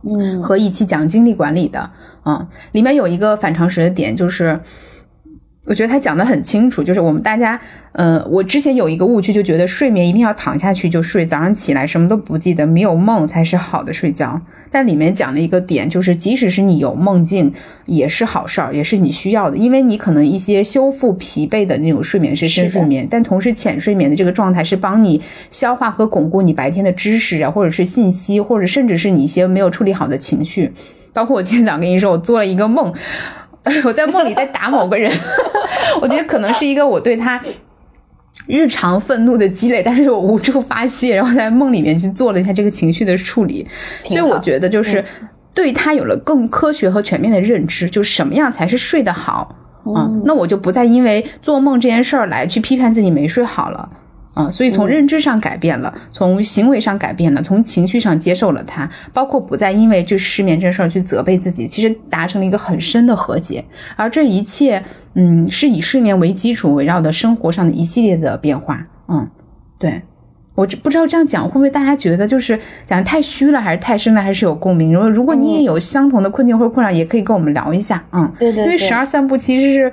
[0.02, 1.90] 嗯，和一期讲精力管理的，
[2.24, 4.58] 嗯，里面有一个反常识的点就是。
[5.66, 7.60] 我觉得他讲的很清楚，就是我们大家，
[7.92, 14.40] 呃，我之前有一个误区，就觉得睡眠一定要躺下去就睡，早上起来什么都不记得，没有梦才是好的睡觉。
[14.72, 17.52] 但里面讲的一个点就是，即使是你有梦境，
[17.84, 25.20] 也是好事儿，也是你需要的，因为你可能一些修复疲惫的那种睡眠是深睡眠，但同时浅睡眠的这个状态是帮你
[25.50, 30.72] 消化和巩固你白天的知识啊，或者是信息，或者甚至是你一些没有处理好的情绪。
[31.12, 32.94] 包括我今天早上跟你说，我做了一个梦。
[33.84, 35.12] 我在梦里在打某个人，
[36.00, 37.40] 我觉得可能是一个我对他
[38.46, 43.66] 日常愤怒的积累，但是我无处发泄，然后在梦里面去做了一下这个情绪的处理，
[44.04, 45.04] 所以我觉得就是
[45.52, 49.54] 对他有了更科学和全面的认知，就什么样才是睡得好
[49.94, 50.08] 啊？
[50.24, 53.88] 那我就不再因为做梦这件事儿来去批判自己没睡好了
[54.34, 63.64] 啊，所以从认知上改变了，从行为上改变了，从情绪上接受了它，包括不再因为就失眠这事儿去责备自己，其实达成了一个很深的和解。
[63.96, 64.80] 而这一切，
[65.14, 68.86] 嗯，是以睡眠为基础，围绕的生活上的一系列的变化。
[69.08, 69.28] 嗯，
[69.78, 70.00] 对
[70.54, 74.92] 我不知道这样讲会不会大家觉得就是讲的太虚了，还是太深了，还是有共鸣？
[74.92, 78.04] 如果如果你也有相同的困境或者困扰，也可以跟我们聊一下。
[78.12, 79.92] 嗯，对对，因为十二散步其实是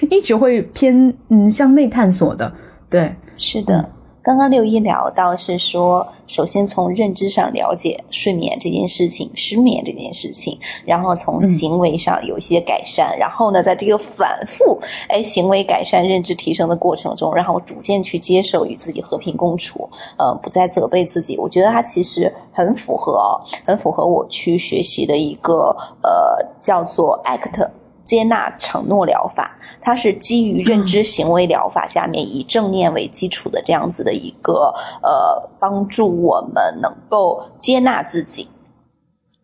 [0.10, 2.52] 一直会偏嗯向内探索的。
[2.90, 3.14] 对。
[3.44, 3.90] 是的，
[4.22, 21.36] 刚刚六一聊到是说，首先从认知上了解睡眠这件事情、失眠这件事情，然后从行为上有一些改善，然后呢，在这个反复哎行为改善、认知提升的过程中，然后逐渐去接受与自己和平共处，呃，不再责备自己。
[21.36, 27.68] 我觉得它其实很符合哦，很符合我去学习的一个呃叫做 ACT
[28.04, 29.56] 接纳承诺疗法。
[29.80, 38.48] 它是基于认知行为疗法下面以正念为基础的这样子的一个呃，帮助我们能够接纳自己，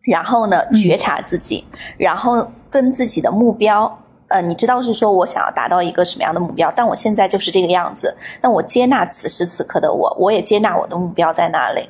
[0.03, 1.65] 然后呢觉察自己，
[1.97, 11.89] 然后跟自己的目标，呃，你知道是说我想要达到一个什么样的目标，但我现在就是这个样子，那我接纳此时此刻的我，我也接纳我的目标在哪里。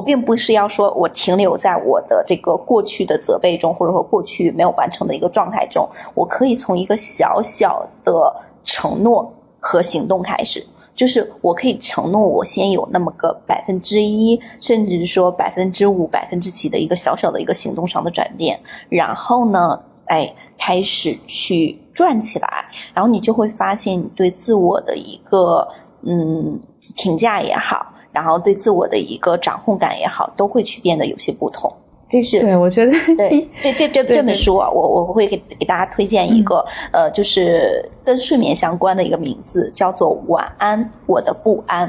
[0.00, 5.86] 我并不是要说我停留在我的这个过去的责备中，或者说过去没有完成的一个状态中。
[6.14, 8.34] 我可以从一个小小的
[8.64, 18.58] 承诺和行动开始，就是我可以承诺我先有那么个百分之一，甚至说百分之五、百分之几的一个小小的一个行动上的转变，
[18.88, 25.68] 然后呢，哎，开始去转起来，然后你就会发现你对自我的一个
[26.06, 26.58] 嗯
[26.96, 27.92] 评价也好。
[28.12, 31.72] 然后对自我的一个掌控感也好，都会去变得有些不同。
[32.08, 41.88] 这是对，我觉得 对这这这这本书啊，我我会给给大家推荐一个呃，就是跟睡眠相关的一个名字，叫做《晚安，我的不安》。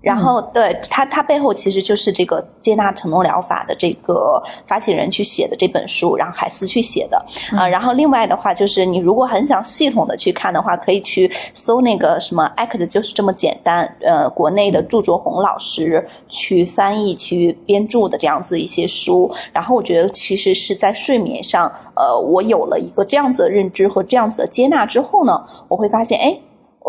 [0.00, 7.66] 然后，对他，他背后其实就是这个接纳承诺疗法的这个发起人去写的这本书，然后海思去写的啊。
[7.66, 13.96] 然后另外的话，就是你如果很想系统的去看的话，可以去搜那个什么 “act” 就是这么简单。
[14.00, 19.28] 呃，国内的祝卓红老师去翻译、去编著的这样子一些书。
[19.52, 26.38] 然后我觉得，其实是在睡眠上，呃，我有了一个这样子的认知和这样子的接纳之后呢，我会发现，哎。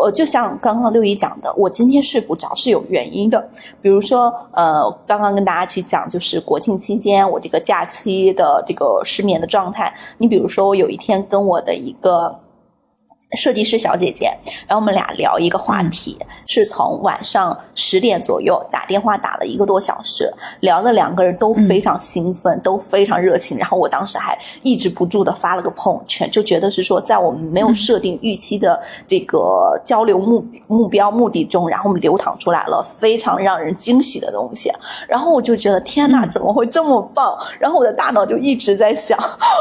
[0.00, 3.48] 我就像刚刚六一讲的，我今天睡不着是有原因的。
[3.82, 9.92] 比如说，呃，刚刚跟大家去讲，就是国庆期间我这个假期的这个失眠的状态。
[10.18, 12.34] 你比如说，我有一天跟我的一个。
[13.36, 14.26] 设计师小姐姐，
[14.66, 23.56] 然后我们俩聊一个话题，是从晚上十点左右打电话打了一个多小时，聊的两个人都非常兴奋，都非常热情。
[23.56, 34.72] 然后我当时还抑制不住的发了个朋友圈，就觉得是说在我们没有设定预期的这个交流目目标目的中，然后我们流淌出来了非常让人惊喜的东西。
[35.06, 37.38] 然后我就觉得天哪，怎么会这么棒？
[37.60, 39.16] 然后我的大脑就一直在想，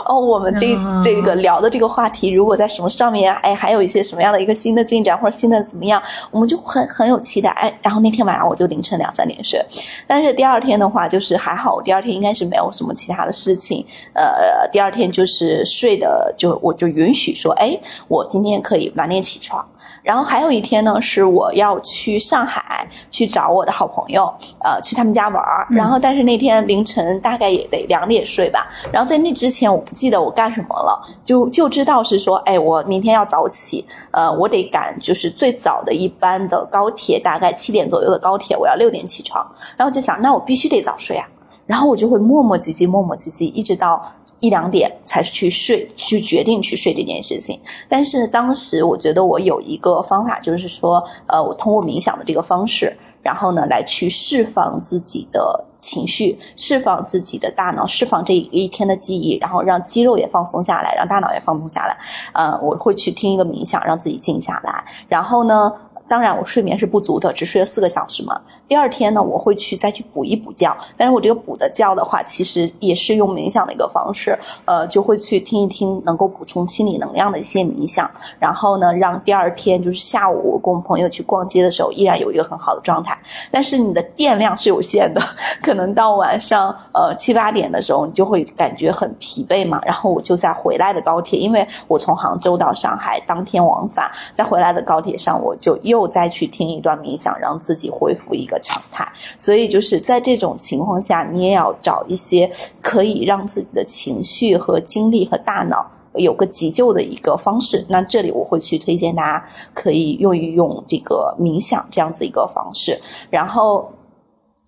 [0.07, 3.58] 哦，我们这这个聊的这个话题，如果在什么上面，哎。
[3.59, 7.49] 还有一些什么样的一个新的进展或者新的怎么样，我们就很很有期待。
[7.49, 9.63] 哎，然后那天晚上我就凌晨两三点睡，
[10.07, 13.85] 但是第二天的话就是还好，我第二天应该是没有什么其他的事情。
[14.13, 19.67] 呃，第二天就是睡的就我就允许说，哎，我今天可以晚点起床。
[20.03, 24.33] 然后还有一天呢，是我要去上海去找我的好朋友，
[24.63, 25.67] 呃，去他们家玩儿。
[25.69, 28.67] 然后，但是那天凌晨大概也得两点睡吧。
[28.91, 39.45] 然后在那之前，我不记得我干什么了，就就知道是说，哎，我明天要早起，呃，我得赶就是最早的一班的高铁，大概七点左右的高铁，我要六点起床。
[39.77, 41.27] 然后就想，那我必须得早睡啊。
[41.65, 44.01] 然后我就会磨磨唧唧，磨磨唧唧，一直到。
[44.39, 47.59] 一两点才去睡，去决定去睡这件事情。
[47.87, 61.97] 但是当时我觉得我有一个方法，就是说，呃，我通过冥想的这个方式，然后呢，来去释放自己的情绪，释放自己的大脑，释放这一天的记忆，然后让肌肉也放松下来，让大脑也放松下来。
[62.33, 64.85] 呃，我会去听一个冥想，让自己静下来。
[65.07, 65.71] 然后呢？
[66.09, 68.41] 当然，我睡眠是不足的，只睡了四个小时嘛。
[68.67, 70.75] 第二天呢，我会去再去补一补觉。
[70.97, 78.09] 但是我这个补的觉的话，其实也是用冥想的一个方式，呃，就会去听一听能够补充心理能量的一些冥想。
[78.39, 83.15] 然后呢，让第二天就是下午我跟我朋友去逛街的时候，依然有一个很好的状态。
[83.51, 85.21] 但是你的电量是有限的，
[85.61, 89.79] 可能到晚上呃七八点的时候，你就会感觉很疲惫嘛。
[89.85, 95.98] 然后我就在回来的高铁，因为我从杭州到上海当天往返，在回来的高铁上，我就又。
[95.99, 99.05] 又再去听一段冥想，让自己恢复一个常态。
[99.37, 102.49] 所以就是在这种情况下，你也要找一些
[102.81, 107.85] 可以让自己的情绪和精力和大脑有个急救的一个方式。
[107.89, 112.97] 那这里我会去推荐大家可以用一用这个冥想这样子一个方式。
[113.29, 113.91] 然后，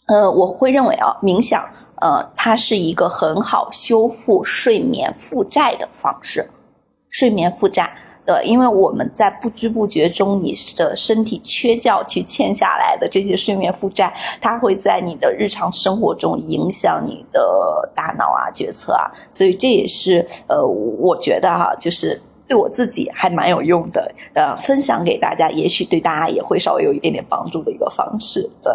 [0.07, 1.63] 呃，我会认为啊，冥想，
[2.01, 6.49] 呃，它是一个很好修复睡眠负债的方式，
[7.09, 7.95] 睡眠负债。
[8.43, 28.71] 因为我们在不知不觉中，你的身体缺觉去欠下来的这些睡眠负债，它会在你的日常生活中影响你的大脑啊、决策啊，所以这也是呃，我觉得哈，就是对我自己还蛮有用的，呃，分享给大家，也许对大家也会稍微有一点点帮助的一个方式，对。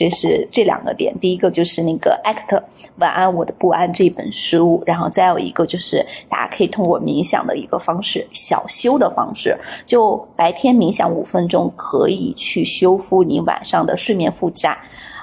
[0.00, 2.62] 这是这两个点，第一个就是那个《ACT
[2.96, 14.74] 晚安我的不安》这本书，然后再有一个就是大家可以通过冥想的一个方式，小修的方式，就白天冥想五分钟，可以去修复你晚上的睡眠负债。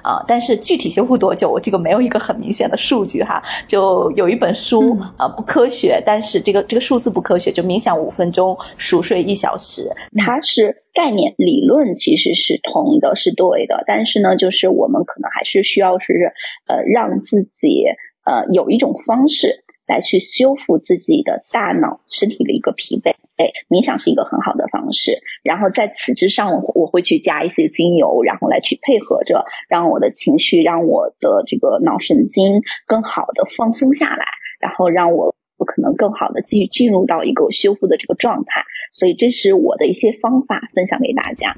[0.07, 3.43] 啊，但是具体修复多久，我这个没有一个很明显的数据哈。
[3.67, 13.83] 就有一本书啊，不科学，但是这个这个数字不科学，就冥想五分钟，熟睡一小时，它是概念理论其实是同的，是对的。
[13.85, 16.31] 但是呢，就是我们可能还是需要是
[16.67, 17.83] 呃，让自己
[18.23, 19.65] 呃有一种方式。
[19.87, 25.13] 来去修复自己的大脑、身体的一个疲惫，哎，冥想是一个很好的方式。
[25.43, 34.25] 然后在此之上，我我会去加一些精油，然后来去配合着，让我的情绪、让我的这个脑神经更好的放松下来，
[34.59, 38.65] 然后让我不可能更好的继续进入到一个修复的这个状态。
[38.91, 41.55] 所以这是我的一些方法分享给大家。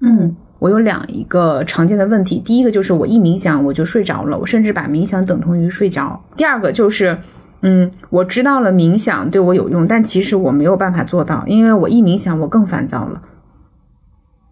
[0.00, 6.22] 嗯，我有两一个常见的问题，第一个就是我一冥想我就睡着了，我甚至把冥想等同于睡着。
[6.36, 7.18] 第二个就是。
[7.62, 13.22] 嗯，我知道了冥想对我有用，但其实我没有办法做到，因为我一冥想我更烦躁了。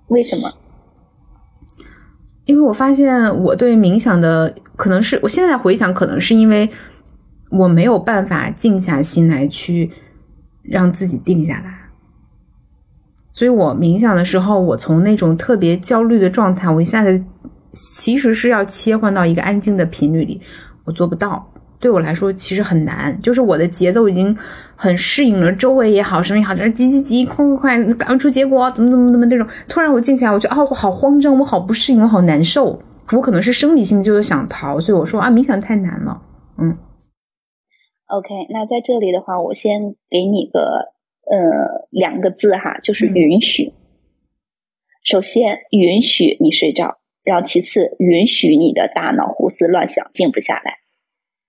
[0.09, 0.53] 为什么？
[2.47, 6.69] 因为我发现我对冥想的可能是，我现在回想，可能是因为
[7.51, 9.91] 我没有办法静下心来去
[10.63, 11.91] 让自己定下来，
[13.33, 17.25] 所以我冥想的时候，我从那种特别焦虑的状态，我一下子
[17.73, 20.41] 其实是要切换到一个安静的频率里，
[20.85, 21.51] 我做不到。
[21.85, 24.35] 对我来说其实很难，就是我的节奏已经
[24.75, 29.47] 很适应了，周围也好，什么也好，就是急急急，快快快，赶出结果，怎么怎么怎么这种。
[29.69, 32.81] 突然我静下来，我觉得啊，我好慌张，我好不适应，我好难受。
[33.13, 36.23] 我可能是生理性的，就是想逃，所以我说啊，冥想太难了。
[36.57, 36.75] 嗯
[38.07, 40.95] ，OK，那在这里的话，我先给你个
[41.31, 43.75] 呃两个字哈，就是允许。
[45.05, 50.79] 首先允许你睡着，然后其次允许你的大脑胡思乱想，静不下来。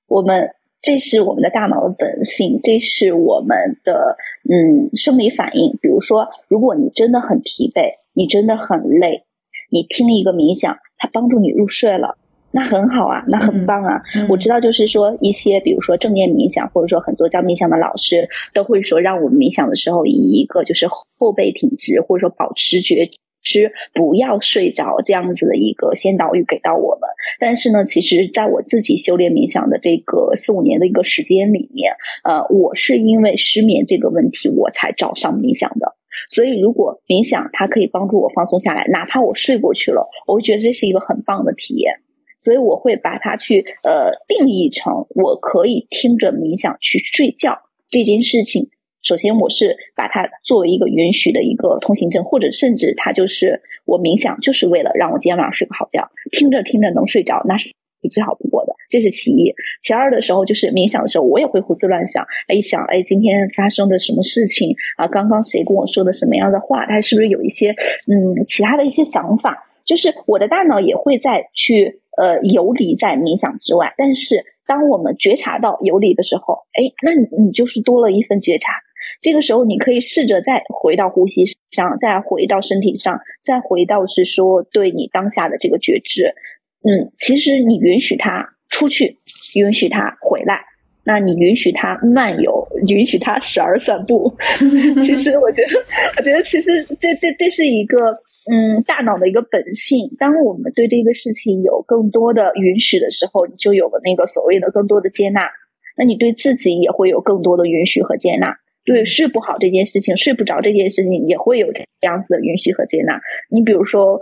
[0.08, 0.52] 我们
[0.82, 5.78] 这是我们的大脑的本性，这是我们的嗯生理反应。
[5.82, 9.24] 比如说，如果你真的很疲惫，你真的很累，
[9.72, 12.18] 你听一个冥想，它帮助你入睡了，
[12.52, 14.04] 那很好啊，那很棒啊。
[14.30, 23.10] 我知道，就是说一些，比如说正念冥想，或者说很多教冥想的老师都会说，让我们冥想的时候以一个就是后背挺直，或者说保持觉。
[23.46, 31.94] 是不要睡着这样子的一个先导语给到我们，但是呢，其实在我自己修炼冥想的这个四五年的一个时间里面，
[32.24, 35.96] 呃，我是因为失眠这个问题我才找上冥想的。
[36.30, 41.96] 所以，如果冥想它可以帮助我放松下来，哪怕我睡过去了，我会觉得这是一个很棒的体验。
[42.40, 48.70] 所以，我会把它去呃定义成我可以听着冥想去睡觉这件事情。
[49.06, 57.72] 首先，我是把它作为一个允许的一个通行证，或者甚至它就是我冥想就是为了让我今天晚上睡个好觉，听着听着能睡着，那是
[58.10, 58.74] 最好不过的。
[58.90, 65.08] 这是其一，其二的时候就是冥想的时候，我也会胡思乱想，哎，想哎今天发生的什么事情啊？
[65.08, 66.88] 刚刚谁跟我说的什么样的话？
[66.88, 67.76] 他是不是有一些
[68.08, 69.68] 嗯其他的一些想法？
[69.86, 78.74] 就是我的大脑也会在去呃游离在冥想之外，但是当我们觉察到游离的时候，哎，那你就是多了一份觉察。
[79.22, 86.36] 这个时候，你可以试着再回到呼吸上，再回到身体上，再回到是说对你当下的这个觉知。
[86.84, 89.18] 嗯，其实你允许它出去，
[89.56, 90.66] 允许它回来，
[91.04, 94.36] 那你允许它漫游，允许它时而散步。
[95.02, 95.84] 其实我觉得，
[96.18, 98.18] 我觉得其实这这这是一个
[98.52, 100.16] 嗯大脑的一个本性。
[100.20, 105.50] 当我们对这个事情有更多的允许的时候，你就有了那个所谓的更多的接纳。
[105.98, 108.58] 那你对自己也会有更多的允许和接纳。
[108.86, 113.20] 对睡不好这件事情，睡不着这件事情，也会有这样子的允许和接纳。
[113.50, 114.22] 你比如说，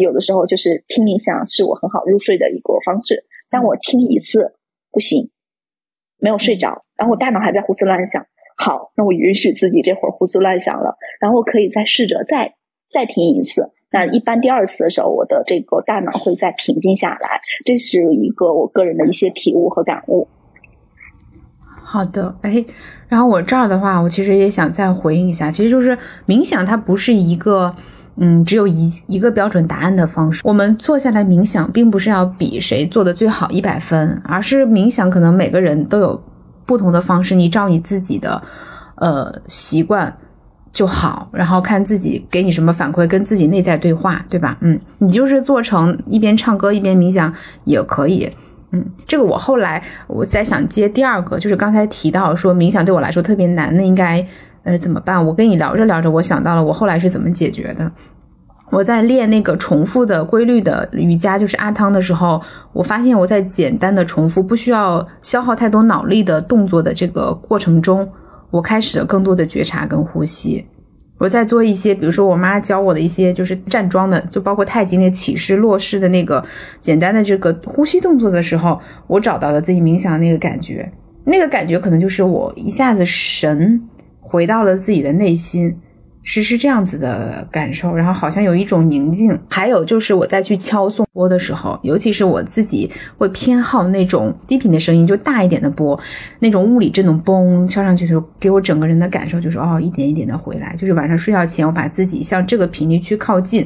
[0.00, 3.24] 有的时候就是听冥想是我很好入睡的一个方式。
[3.48, 4.54] 但我听一次
[4.90, 5.30] 不行，
[6.18, 8.26] 没有睡着，然后我大脑还在胡思乱想，
[8.56, 12.56] 好，那我允许自己这会儿胡思乱想了，然后可以再试着再
[12.92, 13.72] 再听一次。
[13.88, 17.40] 那一般第二次的时候，我的这个大脑会再平静下来。
[17.64, 20.28] 这是一个我个人的一些体悟和感悟。
[21.88, 22.64] 好的，哎，
[23.06, 27.72] 然后我这儿的话，我其实也想再回应一下，其实就是冥想它不是一个，
[28.16, 30.42] 嗯，只有一一个标准答案的方式。
[30.44, 36.20] 我们坐下来冥想，并不是要比谁做的最好一百分，而是冥想可能每个人都有
[36.66, 38.42] 不同的方式，你照你自己的
[38.96, 40.12] 呃习惯
[40.72, 44.58] 就好，然后看自己给你什么反馈，跟自己内在对话，对吧？
[44.60, 47.32] 嗯，你就是做成一边唱歌一边冥想
[47.64, 48.28] 也可以。
[48.76, 54.24] 嗯，这个我后来我在想接第二个，就是刚才提到说冥想对我来说特别难，那应该
[54.64, 55.24] 呃怎么办？
[55.24, 57.90] 我跟你聊着聊着，我想到了我后来是怎么解决的。
[58.70, 68.06] 我在练那个重复的规律的瑜伽，就是阿汤的时候，我发现我在简单的重复，不需要消耗太多脑力的动作的这个过程中，
[68.50, 70.66] 我开始了更多的觉察跟呼吸。
[71.18, 76.44] 我在做一些，比如说我妈教我的一些，就是站桩的，就包括太极那起势落势的那个
[76.80, 80.92] 简单的这个呼吸动作的时候，我找到了自己冥想的那个感觉，
[81.24, 83.80] 那个感觉可能就是我一下子神
[84.20, 85.78] 回到了自己的内心。
[86.28, 89.38] 是是这样子的感受，然后好像有一种宁静。
[89.48, 95.98] 还有就是我在去敲颂钵的时候，尤其是我自己会偏好那种低频的声音，就大一点的钵，
[96.40, 100.74] 那种物理震动，嘣敲上去的时候，给我整个人的感受就是哦，一点一点的回来。
[100.76, 103.64] 就是晚上睡觉前，我把自己向这个频率去靠近。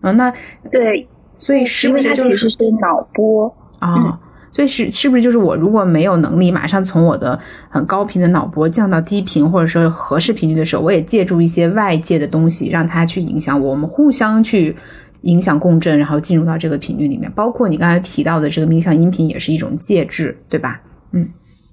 [0.00, 0.32] 嗯，那
[0.72, 1.06] 对，
[1.36, 2.48] 所以是不是就是
[2.80, 4.18] 脑波啊？
[4.58, 7.38] 所以是是不是就是我如果没有能力马上从我的
[7.68, 14.74] 很高频的脑波降到低频或者说合适频率的时候，我也借助一些外界的东西让它去影响我，我们互相去
[15.20, 17.30] 影响共振，然后进入到这个频率里面。
[17.36, 20.80] 包括你刚才提到的这个冥想音频也是一种介质，对吧？
[21.12, 21.24] 嗯。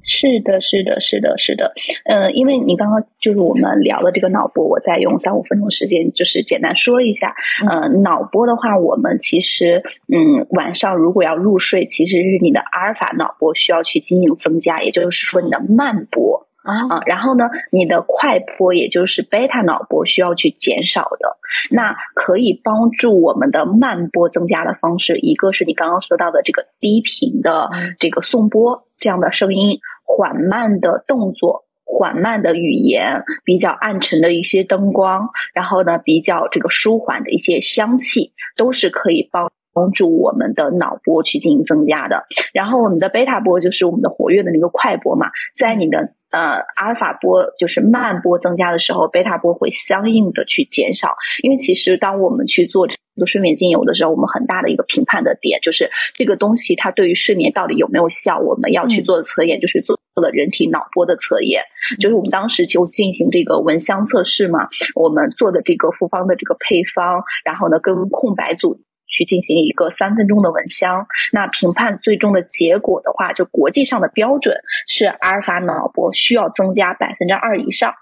[0.06, 1.74] 是的，是的，是的，是的，
[2.06, 7.36] 呃，因为你刚刚就是我们聊了这个脑波，我再用三五分钟时间，就是简单说一下。
[7.68, 21.38] 呃，脑波的话，我们其实，嗯，晚上如果要入睡，其实是你的阿尔法脑波需要去进行增加，也就是说你的慢波啊，然后呢，你的快波，也就是贝塔脑波需要去减少的。
[21.72, 29.80] 那可以帮助我们的慢波增加的方式，一个是你刚刚说到的这个低频的这个送波这样的声音。
[30.16, 42.28] 缓慢的动作，缓慢的语言，比较暗沉的一些灯光，然后呢，比较这个舒缓的一些香气，都是可以帮帮助我们的脑波去进行增加的。
[42.54, 46.14] 然后我们的贝塔波就是我们的活跃的那个快波嘛，在你的。
[46.32, 51.16] 呃，阿尔法波就是慢波增加的时候，贝塔波会相应的去减少。
[51.42, 58.40] 因为其实当我们去做这个睡眠精油的时候，我们很大的一个评判的点就是这个东西它对于睡眠到底有没有效。
[58.40, 61.64] 我们要去做的测验就是做了人体脑波的测验，
[62.00, 64.70] 就是我们当时就进行这个闻香测试嘛。
[64.96, 68.80] 我们做的这个复方的这个配方，然后呢跟空白组。
[69.08, 74.58] 去进行一个三分钟的闻香，那评判最终的结果的话，就国际上的标准
[74.88, 77.94] 是阿尔法脑波需要增加百分之二以上，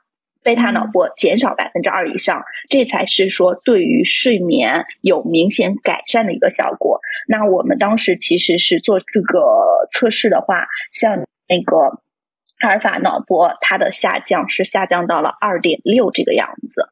[0.43, 7.01] 贝塔脑波减少百分之二以上，这才是说对于睡眠有明显改善的一个效果。
[7.27, 9.39] 那我们当时其实是做这个
[9.91, 12.01] 测试的话，像那个
[12.63, 16.89] 阿尔法脑波，它的下降是下降到了二点六这个样子。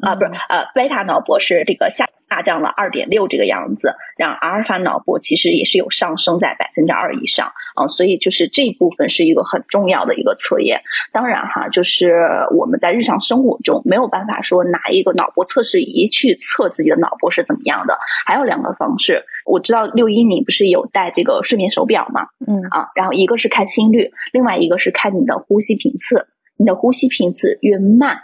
[0.00, 10.80] 啊，不是，呃，贝塔脑波是这个下下降了二点六这个样子，然后阿尔法脑波其实也是有上升在百分之二以上啊，所以就是这一部分是一个很重要的一个测验。
[11.12, 12.10] 当然哈，就是
[12.56, 19.24] 我们在日常生活中没有办法说拿一个脑波测试仪去测自己的脑波是怎么样的，还有两个方式。
[19.44, 22.28] 我知道六一你不是有戴这个睡眠手表吗？
[22.46, 26.26] 嗯啊，然后一个是看心率，另外一个是看你的呼吸频次，
[26.56, 28.18] 你的呼吸频次越慢。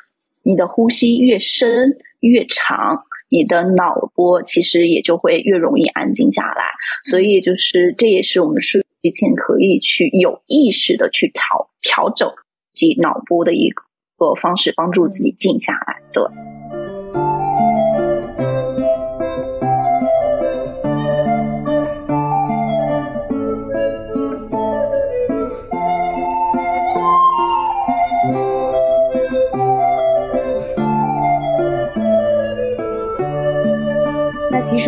[0.45, 6.65] 你的呼吸越深越长，你的脑波其实也就会越容易安静下来。
[7.03, 8.81] 所以，就是这也是我们睡
[9.13, 12.31] 前可以去有意识的去调调整
[12.73, 16.01] 及脑波的一个方式，帮助自己静下来。
[16.15, 16.48] 对。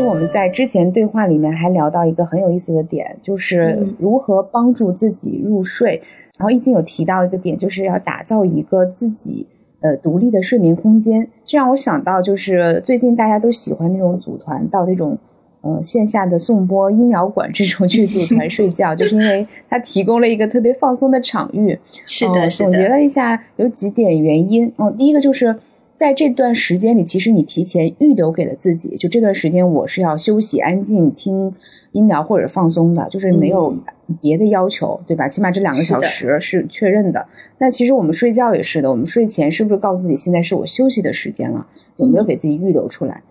[0.01, 6.01] 实我们在之前对话里面还聊到一个很有意思的点，就是如何帮助自己入睡。
[6.39, 9.47] 然后易经有提到一个点，就是要打造一个自己
[9.81, 11.29] 呃独立的睡眠空间。
[11.45, 15.19] 这让我想到，就是最近大家都喜欢那种组团到那种
[15.61, 21.79] 呃线下的颂钵音疗馆这种去组团睡觉，就是因为它提供了一个特别放松的场域。
[22.07, 24.73] 是的，总结了一下有几点原因。
[24.79, 25.55] 嗯，第一个就是。
[26.01, 31.55] 在这段时间里，其实你提前预留给了自己，就这段时间我是要休息、安静听
[31.93, 33.77] 音疗或者放松的，就是没有
[34.23, 35.29] 别的要求，对吧？
[35.29, 37.27] 起码这两个小时是确认的。
[37.59, 41.67] 那其实我们睡觉也是的，我们睡前是不是告诉自己现在是我休息的时间了？
[41.99, 43.23] 有没有给自己预留出来？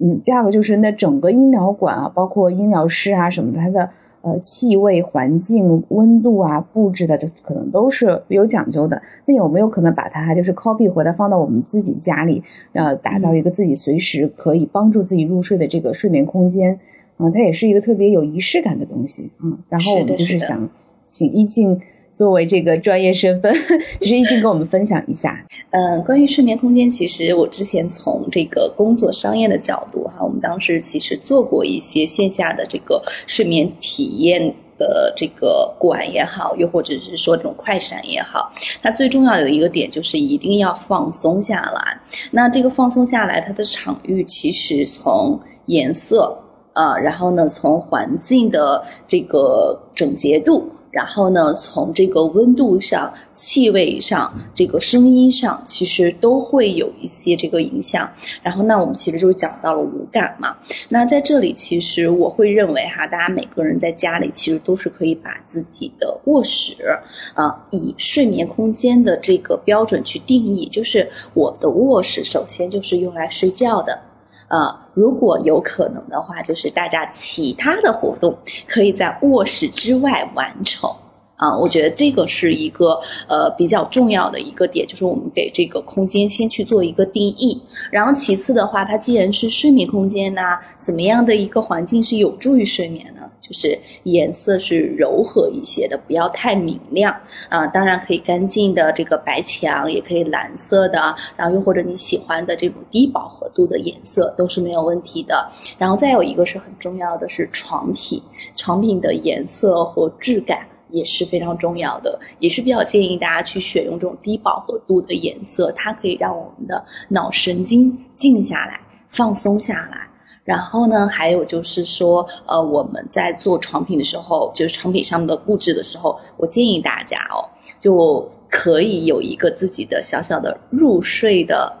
[0.00, 3.88] 嗯，第二个就是那整个音疗馆啊，包括音疗师啊什么的，它的。
[4.22, 9.00] 呃，气味、环境、温度啊，布置的这可能都是有讲究的。
[9.26, 12.42] 那有没有可能把它就是 copy 回来放到我们自己家里，
[12.72, 16.78] 呃，打造一个自己随时可以帮助自己入睡的这个睡眠空间？
[17.16, 19.30] 啊，它也是一个特别有仪式感的东西。
[19.42, 20.68] 嗯，然后我们就是想
[21.06, 21.80] 请一静。
[22.20, 23.50] 作为这个专业身份，
[23.98, 25.42] 就是一静跟我们分享一下。
[25.70, 38.52] 嗯，关于睡眠空间，其实我之前从这个工作商业的角度哈，我们当时其实做过一些线下的这个睡眠体验的这个馆也好，又或者是说这种快闪也好，
[38.82, 41.98] 它最重要的一个点就是一定要放松下来。
[42.32, 46.36] 那这个放松下来，它的场域其实从颜色
[46.74, 50.70] 啊，然后呢，从环境的这个整洁度。
[50.90, 58.10] 然后呢，从这个温度上、气味上、这个声音上，其实都会有一些这个影响。
[58.42, 60.56] 然后，那我们其实就讲到了五感嘛。
[60.88, 66.98] 那在这里，其实我会认为哈，大家每个人在家里其实都是可以把自己的卧室
[67.34, 74.09] 啊，以睡眠空间的这个标准去定义，就是我的卧室首先就是用来睡觉的。
[74.50, 78.36] 呃，如果有可能的话，就是大家其他的活动
[78.68, 80.90] 可以在卧室之外完成。
[81.36, 87.58] 啊，我觉得这个是一个呃比较重要的一个点，就是我们给这个空间先去做一个定义。
[87.90, 90.42] 然后其次的话，它既然是睡眠空间呢，
[90.76, 93.19] 怎么样的一个环境是有助于睡眠呢？
[93.40, 97.14] 就是颜色是柔和一些的，不要太明亮
[97.48, 97.66] 啊。
[97.66, 105.50] 当然可以干净的这个白墙，也可以蓝色的，然后又或者你喜欢的这种低饱和度的颜色都是没有问题的。
[105.78, 108.22] 然后再有一个是很重要的是床品，
[108.56, 120.09] 床品的颜色和质感也是非常重要的，也是比较建议大家去选用这种低饱和度的颜色，它可以让我们的脑神经静下来，放松下来。
[120.44, 127.44] 然后呢，还有就是说，呃，我们在做床品的时候，就是床品上的布置的时候，我建议大家哦，
[127.78, 131.72] 就可以有一个自己的小小的入睡的，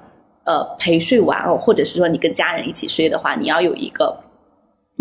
[0.44, 4.16] 呃，陪睡玩偶，或者是说你跟家人一起睡的话，你要有一个。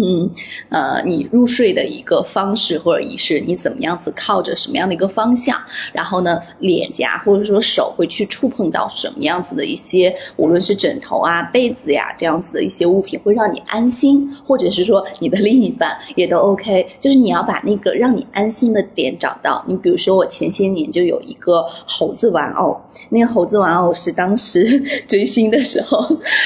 [0.02, 0.32] 嗯，
[0.70, 5.60] 呃，你入睡的一个方式或者仪式，你怎么样子靠着什么样的一个方向，
[5.92, 19.62] 然后呢，脸颊或者说手会去触碰到什么样子的一些，无论是枕头啊、被子呀这样子的一些物品，会让你安心，或者是说你的另一半也都 OK，就是你要把那个让你安心的点找到。
[19.68, 22.80] 你比如说，我前些年就有一个猴子玩偶，
[23.10, 26.02] 那个猴子玩偶是当时 追星的时候，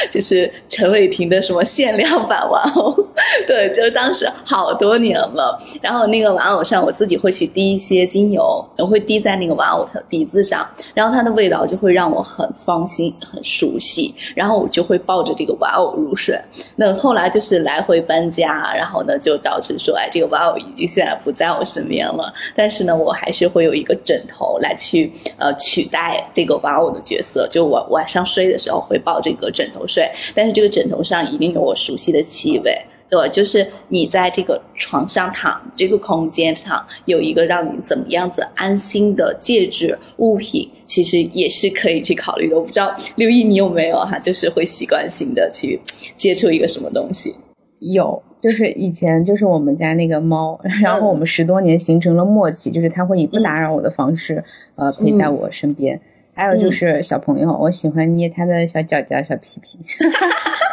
[0.10, 2.95] 就是陈伟霆的什么限量版玩偶。
[3.48, 16.39] 对，就是当时好多年了，然后那个玩偶上，我自己会去滴一些精油，我会滴在那个玩偶的鼻子上，然后它的味道就会让我很放心、很熟悉，然后我就会抱着这个玩偶入睡。
[16.76, 32.82] 那后来就是来回搬家，然后呢就导致说，哎，这个玩偶已经现在不在我身边了，但是呢，我还是会有一个枕头来去呃取代这个玩偶的角色，就我晚上睡的时候会抱这个枕头睡，但是这个枕头上一定有我熟悉的气味。
[33.14, 42.55] 对，就是你在这个床上躺，这个空间上有一个让你怎么样子安心的戒指物品，其实也是可以去考虑的。
[42.55, 45.80] 我不知道刘毅你有没有哈，就是会习惯性的去
[46.18, 47.36] 接触一个什么东西？
[47.82, 54.43] 有，就是以前就是我们家那个猫，然后我们十多年形成了默契，就是它会以不打扰我的方式，
[54.74, 56.01] 呃，陪在我身边。
[56.34, 59.78] 还有就是小朋友，我喜欢捏他的小脚脚、小屁屁。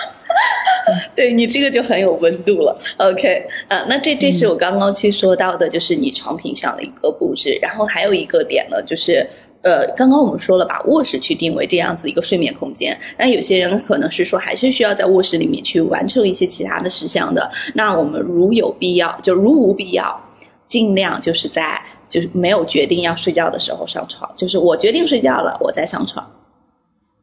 [1.15, 9.27] 对你这个就很有温度了，OK，啊，那这这是我刚刚去说到的，就是你床品上的一个布置，然后还有一个点呢，就是
[9.63, 20.19] 呃，刚刚我们说了，把卧室去定为这样子一个睡眠空间，那有些人可能是说还是需要在卧室里面去完成一些其他的事项的，那我们如有必要，就如无必要，
[20.67, 21.79] 尽量就是在
[22.09, 26.27] 就是没有决定要睡觉的时候上床，就是我决定睡觉了，我再上床。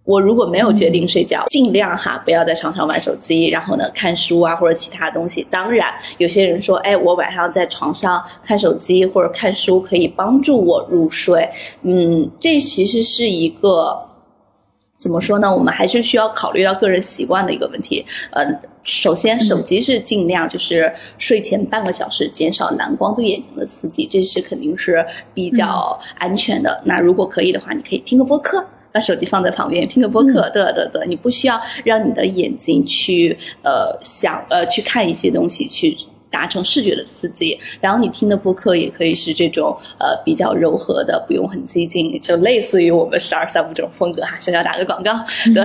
[0.08, 5.45] 我如果没有决定睡觉，尽量哈不要在床上玩手机，然后呢看书啊或者其他东西。
[5.51, 11.49] 当然，有些人说，哎，我晚上在床上看手机或者看书可以帮助我入睡。
[11.82, 14.01] 嗯，这其实是一个
[14.95, 15.53] 怎么说呢？
[15.53, 18.05] 我们还是需要考虑到个人习惯的一个问题。
[18.32, 18.45] 呃，
[18.84, 26.82] 首先手机是尽量就是睡前半个小时减少蓝光对眼睛的刺激，这是肯定是比较安全的。
[26.86, 28.66] 那如果可以的话，你可以听个播客。
[28.98, 35.95] 把手机放在旁边听个播客，对对对，你不需要让你的眼睛去呃想呃去看一些东西去。
[36.30, 44.38] 达成视觉的刺激，然后你听的播客也可以是这种呃比较柔和的，不用很激进，就类似于我们十二三五这种风格哈。
[44.39, 45.13] 小小打个广告，
[45.53, 45.63] 对，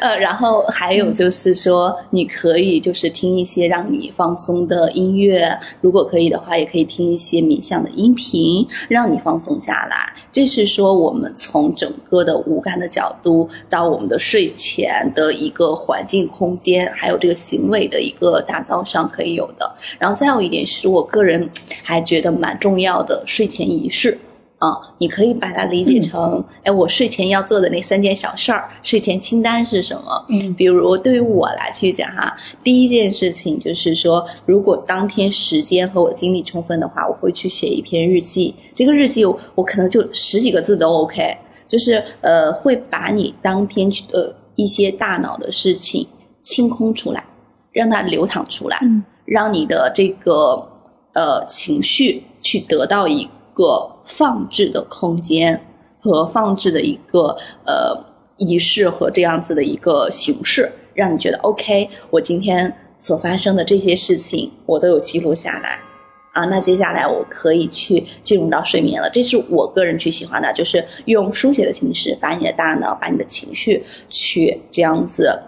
[0.00, 10.12] 呃，然后还有就是说，你可以就是听一些让你放松的音乐，如果可以的话，也可以听一些冥想的音频，让你放松下来。
[10.32, 19.74] 这是说我们从整个的五感的角度到我们的睡前的一个环境空间，还有这个行为的一个打造上可以有的。
[20.00, 21.48] 然后再有一点是我个人
[21.82, 24.18] 还觉得蛮重要的睡前仪式
[24.56, 30.24] 啊，你可以把它理解成，哎，我睡前要做的那三件小事儿，睡前清单是什么？
[30.30, 32.34] 嗯，比如对于我来去讲哈，
[32.64, 38.54] 第一件事情就是说，如果当天时间和我精力充分的话，我会去写一篇日记。
[38.74, 41.36] 这个日记我可能就十几个字都 OK，
[41.66, 46.06] 就是呃，会把你当天去的一些大脑的事情
[46.42, 47.22] 清空出来，
[47.72, 48.78] 让它流淌出来。
[48.82, 49.04] 嗯。
[49.30, 50.68] 让你的这个
[51.12, 55.64] 呃情绪去得到一个放置的空间
[56.00, 57.96] 和放置的一个呃
[58.38, 65.78] 仪式和这样子的一个形式，让你觉得 OK，我今天所发生的这些事情我都有记录下来
[66.32, 69.08] 啊，那接下来我可以去进入到睡眠了。
[69.10, 75.40] 这是我个人去喜欢的，就是用书写的形式，把你的大脑、把你的情绪去这样子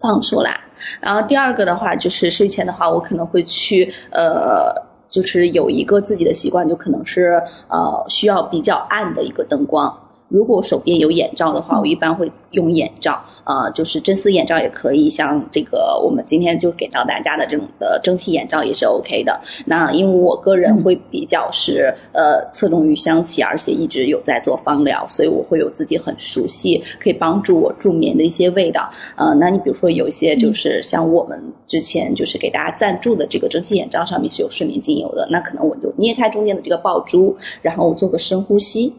[0.00, 0.58] 放出来。
[1.00, 4.74] 然后第二个的话，就是睡前的话，我可能会去呃，
[5.08, 9.96] 就是有一个自己的习惯，就可能是呃需要比较暗的一个灯光。
[10.34, 13.24] 如果手边有眼罩的话，我一般会用眼罩。
[13.44, 19.38] 呃，就是真丝眼罩也可以，像这个我们今天就给到大家的这种的蒸汽眼罩也是 OK 的。
[19.66, 28.90] 那因为我个人会比较是呃侧重于香气，而且一直有在做芳疗，所以我会有自己很熟悉可以帮助我助眠的一些味道。
[29.16, 38.94] 呃，那你比如说有一些就是像我们之前就是给大家赞助的这个蒸汽眼罩上面是有睡眠精油的，那可能我就捏开中间的这个爆珠，然后我做个深呼吸。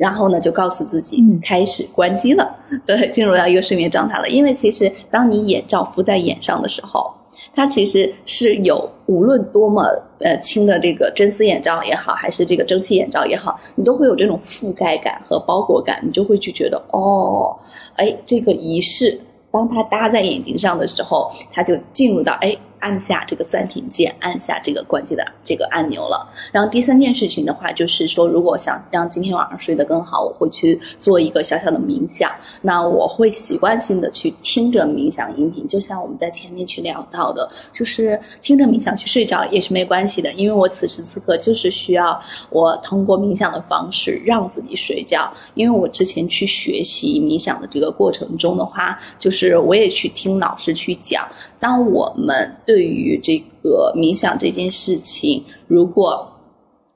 [0.00, 4.26] 然后呢，就告诉自己开始关机了， 对，进入到一个睡眠状态了。
[4.26, 7.12] 因为其实当你眼罩敷在眼上的时候，
[7.54, 9.82] 它其实是有无论多么
[10.20, 17.54] 呃轻的这个真丝眼罩也好，还是这个蒸汽眼罩也好，你都会有这种覆盖感和包裹感，你就会去觉得哦，
[17.96, 19.20] 哎，这个仪式
[19.52, 22.56] 当它搭在眼睛上的时候，它就进入到哎。
[22.80, 26.28] 按下这个暂停键，按下这个关机的这个按钮了。
[26.52, 32.30] 然后第三件事情的话，就是说，如果想让今天晚上睡得更好，我会去做一个小小的冥想。
[32.62, 42.20] 那我会习惯性的去听着冥想音频，就像我们在前面去聊到的，就是听着冥想去睡着也是没关系的，因为我此时此刻就是需要
[42.50, 45.32] 我通过冥想的方式让自己睡觉。
[45.54, 51.26] 因为我之前去学习冥想的这个过程中的话，就是我也去听老师去讲。
[51.60, 56.26] 当我们对于这个冥想这件事情，如果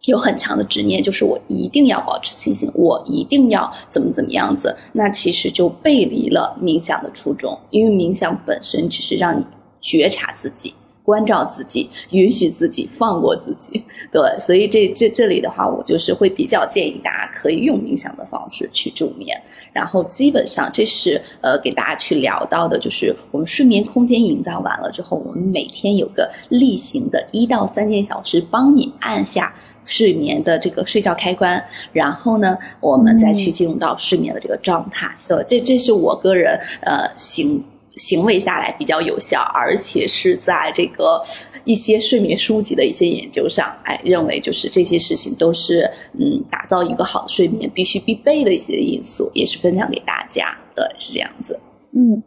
[0.06, 9.44] 有很强的执念，就是我一定要保持清醒，我一定要怎么怎么样子，那其实就背离了冥想的初衷，因为冥想本身只是让你
[9.80, 10.74] 觉察自己。
[11.04, 19.38] 关照自己，允许自己，放过自己， 对，所以这这这里的话，我就是会比较建议大家可以用冥想的方式去助眠，
[19.70, 37.62] 然后基本上这是呃给大家去聊到的，就是我们睡眠空间营造完了之后，我们每天有个例行的一到三件小事，帮你按下睡眠的这个睡觉开关，然后呢，我们再去进入到睡眠的这个状态，对，这这是我个人呃行。
[37.96, 41.22] 行为下来比较有效，而且是在这个
[41.64, 51.58] 一些睡眠书籍的一些研究上，哎，认为就是这些事情都是嗯，打造一个好的睡眠必须必备的一些因素，也是分享给大家的，是这样子。
[51.92, 52.22] 嗯，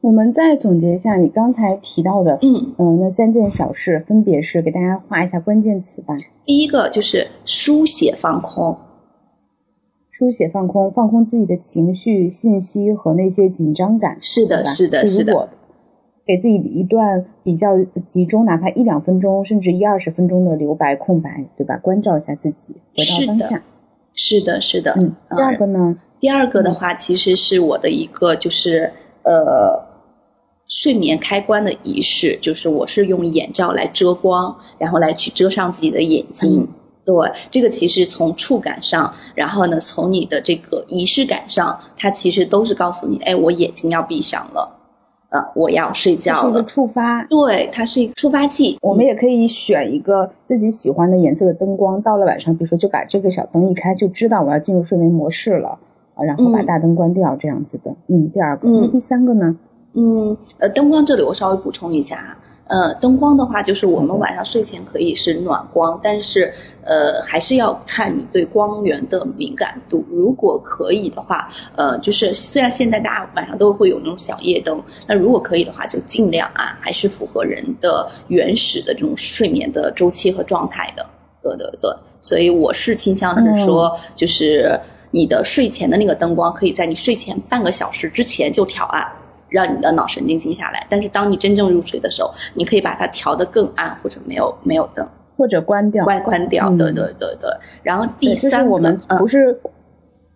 [0.00, 6.16] 我们再总结一下你刚才提到的，嗯嗯，那三件小事分别是给大家画一下关键词吧。
[6.44, 8.76] 第一个就是书写放空。
[10.12, 14.16] 书写放空，放空自己的情绪、信息和那些紧张感。
[14.20, 15.48] 是的，是的，是的。
[16.24, 17.70] 给自己一段比较
[18.06, 21.78] 集中，哪怕一两分钟，甚至一二十分钟的留白空白，对吧？
[21.78, 23.62] 关照一下自己，回到当下。
[24.14, 24.92] 是的，是的。
[24.98, 25.96] 嗯，第二个呢？
[26.20, 28.92] 第二个的话，其实是我的一个就是
[29.24, 29.82] 呃
[30.68, 36.68] 睡眠开关的仪式，就是我是用眼罩来遮光，然后来去遮上自己的眼睛。
[37.04, 37.14] 对，
[37.50, 44.78] 这个其实从触感上，然后呢，从你的这个仪式感上，它其实都是告诉你，哎，我眼睛要闭上了，
[45.30, 46.40] 呃，我要睡觉了。
[46.42, 48.78] 是一个触发，对，它是一个触发器。
[48.80, 55.70] 我们也可以选一个自己喜欢的颜色的灯光，到了晚上，比如说就把这个小灯一开，就知道我要进入睡眠模式了。
[56.14, 57.90] 啊，呃，然后把大灯关掉这样子的。
[58.06, 59.56] 嗯，第二个，嗯第三个呢？
[59.94, 62.38] 嗯，呃，灯光这里我稍微补充一下啊，
[62.68, 66.50] 呃，灯光的话，就是我们晚上睡前可以是暖光，但是
[66.82, 70.02] 呃，还是要看你对光源的敏感度。
[70.10, 81.04] 如果可以的话，呃，就是虽然现在大家晚上都会有那种小夜灯，那如果可以的话，就尽量啊，还是符合人的原始的这种睡眠的周期和状态的。
[81.42, 81.90] 对对对，
[82.22, 84.80] 所以我是倾向是说，就是
[85.10, 89.06] 你的睡前的那个灯光，可以在你睡前半个小时之前就调暗。
[89.52, 96.68] 让你的脑神经静下来，但是当你真正入睡的时候，你可以把它调得更暗，或者没有没有灯，或者关掉，关关掉。
[96.70, 97.50] 对对对对。
[97.82, 99.60] 然后第三个，我们不是，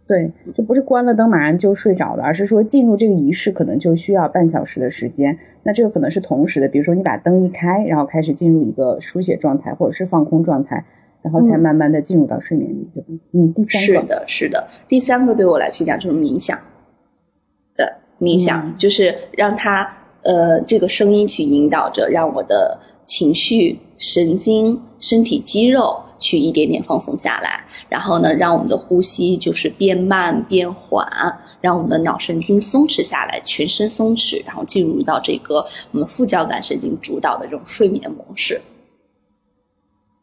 [0.06, 5.36] 对，就不是关了灯马上就睡着了，而是说进入这个仪式可能就需要半小时的时间。
[5.62, 10.84] 那这个可能是同时的，比如说你把灯一开，然后开始进入一个书写状态，或者是放空状态，
[11.22, 13.06] 然后才慢慢的进入到睡眠里，对吧？
[13.32, 16.56] 嗯，第三个是的，是的，第三个对我来去讲就是冥想。
[18.18, 19.86] 冥想就是让它
[20.22, 31.06] 呃这个声音去引导着，让我的情绪、神经、身体肌肉去一点点放松下来，然后呢，让我们的呼吸就是变慢变缓，
[31.60, 38.60] 让我们的脑神经松弛下来，全身松弛，然后进入到这个我们副交感神经主导的这种睡眠模式。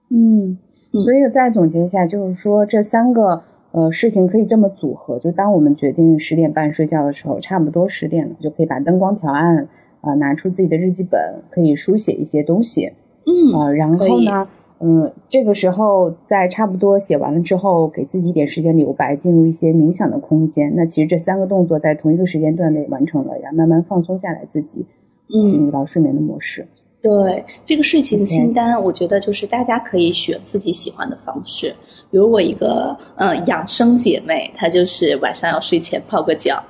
[0.09, 0.57] 嗯，
[0.91, 3.43] 所以再总结一下，就是说这三个。
[3.73, 9.67] 呃，事情可以这么组合，就当我们决定十点半睡觉的时候，差不多十点了，就可以把灯光调暗，
[10.01, 11.19] 啊，拿出自己的日记本，
[11.49, 12.91] 可以书写一些东西，
[13.25, 14.47] 嗯，啊，然后呢，
[14.79, 20.71] 嗯，这个时候在差不多写完了之后，给自己一点时间留白，进入一些冥想的空间。
[20.75, 24.85] 那其实这三个动作在同一个时间段内完成了，然后慢慢放松下来，自己
[25.27, 26.67] 进入到睡眠的模式。
[27.03, 31.75] 对，这个睡前清单，我觉得就是大家可以选自己喜欢的方式。
[32.09, 36.63] 比如我一个呃养生姐妹，她就是晚上要睡前泡个脚，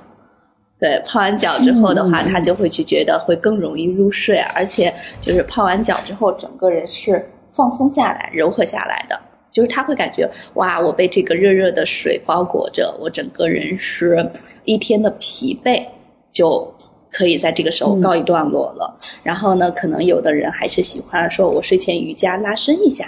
[0.80, 9.16] 对，泡完脚之后的话，她就会去觉得会更容易入睡，而且就是泡完脚之后，整个人是放松下来、柔和下来的，
[9.52, 14.28] 就是她会感觉哇，我被这个热热的水包裹着，我整个人是
[14.64, 15.86] 一天的疲惫
[16.32, 16.73] 就
[17.14, 18.98] 可以在这个时候告一段落了。
[19.22, 23.06] 然后呢，可能有的人还是喜欢说我睡前瑜伽拉伸一下。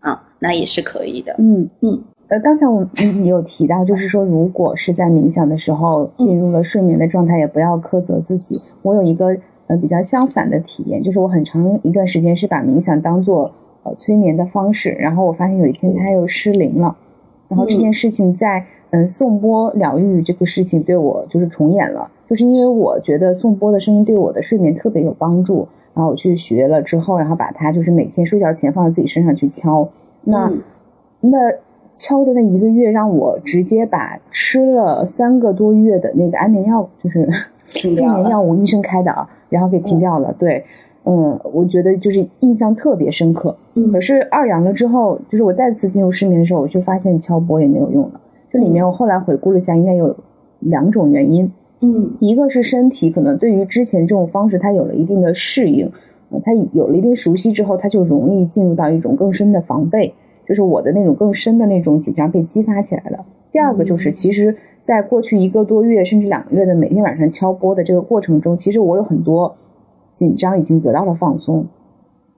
[0.00, 1.34] 啊，那也是可以的。
[1.38, 1.98] 嗯嗯，
[2.28, 8.54] 呃，刚才我你有提到，就是说，如果是在冥想的时候进入了睡眠的状态，也不要苛责自己。
[8.82, 9.34] 我有一个
[9.66, 13.50] 呃比较相反的体验，就是我很长一段时间是把冥想当做
[13.84, 16.94] 呃催眠的方式，然后我发现有一天它又失灵了，
[17.48, 25.68] 然后这件事情在嗯颂钵疗愈这个事情对我就是重演了，就是因为我觉得颂钵的声音对我的睡眠特别有帮助。
[25.94, 29.88] 然后我去学了之后，然后把它就是每天睡觉前放在自己身上去敲。
[30.24, 30.50] 那
[31.20, 31.38] 那
[31.92, 37.28] 敲的那一个月，让我直接把吃了三个多月的那个安眠药，就是
[37.66, 40.34] 助 眠药物，医生开的啊，然后给停掉了。
[40.36, 40.64] 对，
[41.04, 43.56] 嗯，我觉得就是印象特别深刻。
[43.76, 48.20] 嗯可是二阳了之后，就是我再次进入失眠的时候，我就发现敲钵也没有用了。
[48.50, 50.16] 这里面我后来回顾了一下，应该有
[50.58, 51.52] 两种原因。
[51.80, 55.90] 嗯，一个是身体可能对于之前这种方式，它有了一定的适应，
[56.30, 60.14] 呃，它有了一定熟悉之后，它就容易进入到一种更深的防备，
[60.46, 63.26] 就是我的那种更深的那种紧张被激发起来了。
[63.52, 69.54] 第二个就是，其实在过去一个多月甚至两个月的每天晚上敲波的这个过程中，其实我有很多
[70.12, 71.66] 紧张已经得到了放松，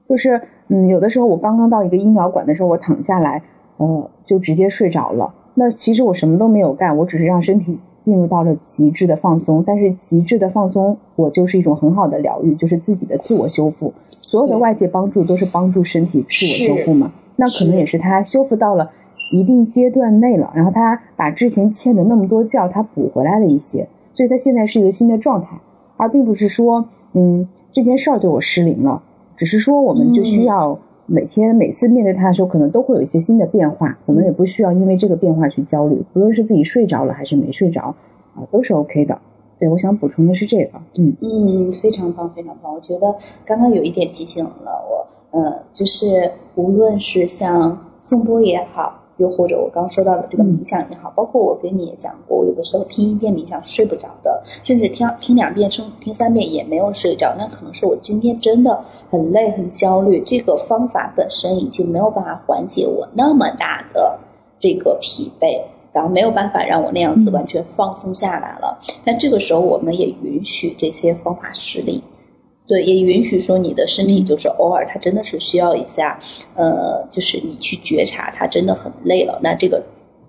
[0.08, 3.42] 就是嗯，有的时候我刚刚到一个医疗馆的时候，我躺下来，
[3.76, 5.32] 呃，就直接睡着了。
[5.56, 7.78] 那其实我什么都没有干，我只是让身体。
[7.98, 13.92] 进入到了极致的放松，但是极致的放松，我就是一种很好的疗愈，就是自己的自我修复。
[14.22, 17.10] 所有的外界帮助都是帮助身体自我修复嘛？
[17.34, 18.88] 那可能也是他修复到了
[19.32, 25.58] 一定阶段内了，然后他把之前欠的那么多觉，他补回来了一些，所以他现在是一个新的状态，
[25.96, 29.02] 而并不是说，嗯，这件事儿对我失灵了，
[29.36, 30.78] 只是说我们就需要。
[31.06, 36.02] 每天每次面对他的时候，可能都会有一些新的变化，我们也不需要因为这个变化去焦虑。
[36.12, 37.94] 不论是自己睡着了还是没睡着，
[38.34, 39.18] 啊，都是 OK 的。
[39.58, 40.78] 对，我想补充的是这个。
[40.98, 42.74] 嗯嗯，非常棒，非常棒。
[42.74, 44.50] 我觉得刚刚有一点提醒了
[45.32, 49.05] 我，呃，就是无论是像宋波也好。
[49.18, 60.22] 又或者我刚说到的这个冥想也好，包括我跟你也讲过，我有的时候听一遍冥想睡不着的，甚至听听两遍、听听三遍也没有睡着，那可能是我今天真的很累、很焦虑。
[60.26, 64.18] 这个方法本身已经没有办法缓解我那么大的
[64.60, 65.60] 这个疲惫，
[65.92, 68.78] 然后没有办法让我那样子完全放松下来了。
[69.04, 72.02] 但这个时候，我们也允许这些方法失灵。
[72.66, 76.18] 对，也允许说你的身体就是偶尔，它真的是需要一下，
[76.54, 79.38] 呃，就是你去觉察，它真的很累了。
[79.42, 79.82] 那这个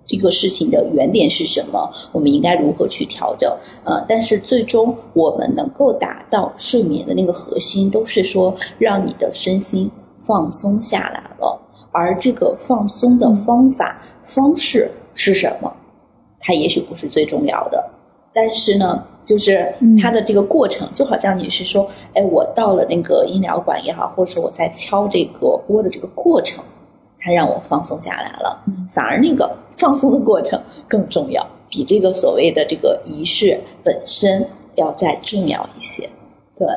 [0.06, 1.90] 这个事情的原点是什么？
[2.12, 3.50] 我们应该如何去调整？
[3.84, 9.90] 呃，但是最终我们能够达到睡眠的那个核心，都是说让你的身心
[10.22, 11.60] 放松下来了。
[11.90, 15.74] 而这个放松的方法方式是什么？
[16.40, 17.90] 它也许不是最重要的，
[18.32, 26.64] 但是呢，就是它的这个过程，就好像你是说，哎，我到了那个医疗馆也好，或者说我在敲这个钵的这个过程。
[27.20, 28.84] 它让我放松下来了，嗯。
[28.92, 36.08] 反而那个放松的过程更重要，比这个所谓的这个仪式本身要再重要一些。
[36.54, 36.68] 对，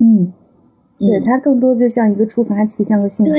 [0.00, 0.32] 嗯，
[0.98, 3.32] 对，它更多就像一个触发器，像个信号，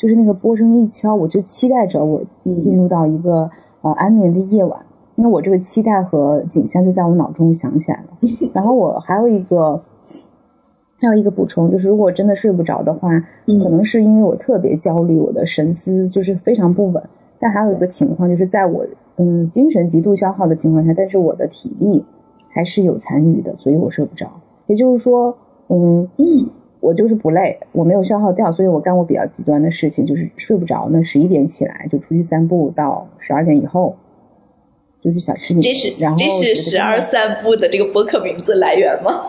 [0.00, 2.22] 就是那个波声一敲，我就期待着我
[2.58, 3.50] 进入到一个
[3.82, 4.85] 呃安眠的夜晚。
[5.16, 8.18] 那我这个期待和景象就在我脑中想起来了。
[8.54, 9.82] 然后我还有一个。
[10.98, 13.10] 还有一个补充，就是如果真的睡不着的话，
[13.62, 17.02] 可能是因为我特别焦虑，我的神思就是非常不稳。
[17.38, 18.84] 但还有一个情况，就是在我
[19.16, 22.02] 嗯精神极度消耗的情况下，但是我的体力
[22.48, 24.26] 还是有残余的，所以我睡不着。
[24.68, 25.36] 也就是说，
[25.68, 26.48] 嗯嗯，
[26.80, 33.94] 我就是不累，我没有消耗掉，所以我干过比较极端的事情，就是睡不着呢，十一点起来就出去散步，到十二点以后
[35.06, 35.60] 就是小区里。
[35.60, 39.26] 这是然后这是十二散步的这个博客名字来源吗？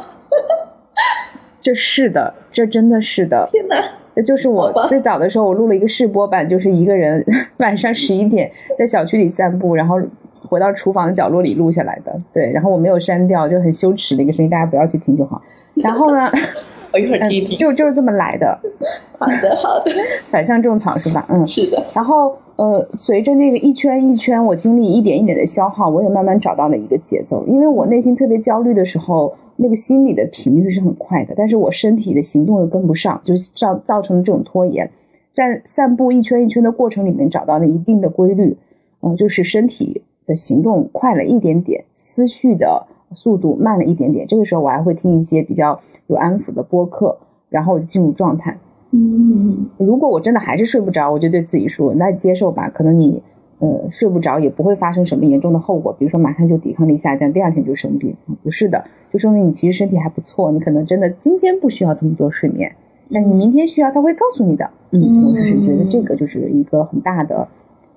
[1.61, 3.47] 这是的，这真的是的。
[3.51, 3.75] 天哪！
[4.15, 7.23] 这就是我最早的时候，我录了一个试播版，就是一个人
[7.57, 10.01] 晚上十一点在小区里散步，然后
[10.49, 12.19] 回到厨房的角落里录下来的。
[12.33, 15.39] 对，然后我没有删掉，就很羞耻的一个声音，大家不要去听就好。
[15.75, 16.31] 然后呢？
[16.97, 17.57] 我一会儿听听。
[17.57, 18.59] 就就是这么来的。
[19.19, 19.91] 好的，好的。
[20.29, 21.25] 反向种草是吧？
[21.29, 21.81] 嗯，是的。
[21.93, 27.45] 然后呃，随着那个一圈一圈，我精力一点一点的消耗，我也慢慢找到了一个节奏。
[27.47, 29.33] 因为我内心特别焦虑的时候。
[29.59, 34.87] 那个心理的频率是很快的，但是我身体的行动又跟不上，就是造造成了这种拖延。
[35.33, 38.55] 在散步一圈一圈的过程里面，找到了一定的规律，
[39.01, 44.25] 嗯，就是身体的行动快了一点点，思绪的速度慢了一点点。
[44.27, 47.17] 这个时候我还会听一些比较有安抚的播客，
[47.49, 48.57] 然后我就进入状态。
[48.91, 53.23] 嗯，如果我真的还是睡不着，我就对自己说：“那接受吧，可能你。”
[53.59, 58.15] 呃，睡不着也不会发生什么严重的后果，比如说马上就抵抗力下降，第二天就生病。
[58.43, 62.71] 不是的，就说明你其实身体还不错，你可能真的今天不需要这么多睡眠，
[63.11, 64.69] 但你明天需要，他会告诉你的。
[64.91, 67.47] 嗯，我就是觉得这个就是一个很大的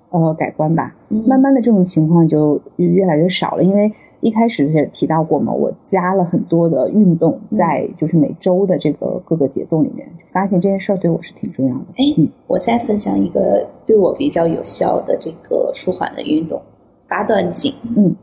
[0.08, 0.96] 呃改观吧。
[1.28, 3.92] 慢慢的这种情况就越来越少了，因为。
[4.20, 11.84] 一开始也提到过嘛，我加了很多的运动在就是每周的这个各个节奏里面，发现这件事儿对我是挺重要的。
[11.96, 16.60] 哎，我再分享一个对我比较有效的这个舒缓的运动，
[17.08, 17.72] 八段锦。
[17.96, 18.14] 嗯。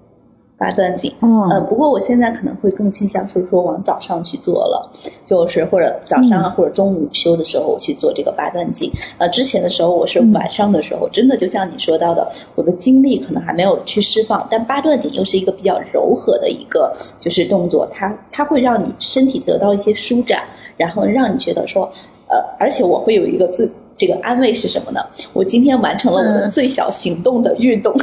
[0.58, 1.14] 八段锦，
[1.52, 4.92] 呃，不过我现在可能会更倾向是说往早上去做了，
[5.24, 8.92] 就是或者早上啊或者中午休的时候去做这个八段锦。
[9.20, 20.44] 呃，之前的时候我是晚上的时候，真的就像你说到的，我的精力可能还没有去释放，但八段锦又是一个比较柔和的一个就是动作，它它会让你身体得到一些舒展，
[20.76, 21.84] 然后让你觉得说，
[22.30, 25.00] 呃，而且我会有一个最这个安慰是什么呢？
[25.34, 27.94] 我今天完成了我的最小行动的运动。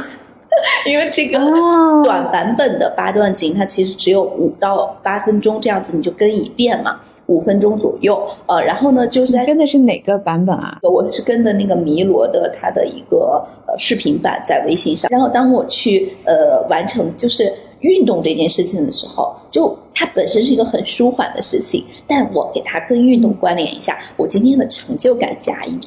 [0.85, 1.39] 因为这个
[2.03, 8.21] 短版本的八段锦，它其实只有五到八分钟这样子，你就跟一遍嘛，五分钟左右。
[8.47, 10.79] 呃，然后呢，就是跟的是哪个版本啊？
[10.81, 15.09] 我是跟的那个弥罗的他的一个呃视频版在微信上。
[15.11, 25.79] 然后当我去呃完成就是运动这件事情的时候，就它本身是一个很舒缓的事情，但我给它跟运动关联一下，我今天的成就感加一。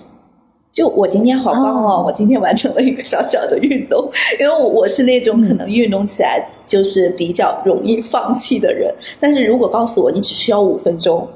[0.79, 2.05] 就我今天好棒哦！
[2.07, 4.09] 我今天完成了一个小小的运动，
[4.39, 8.95] 因为我是那种可能运动起来就是比较容易放弃的人。
[9.19, 11.27] 但是如果告诉我你只需要五分钟，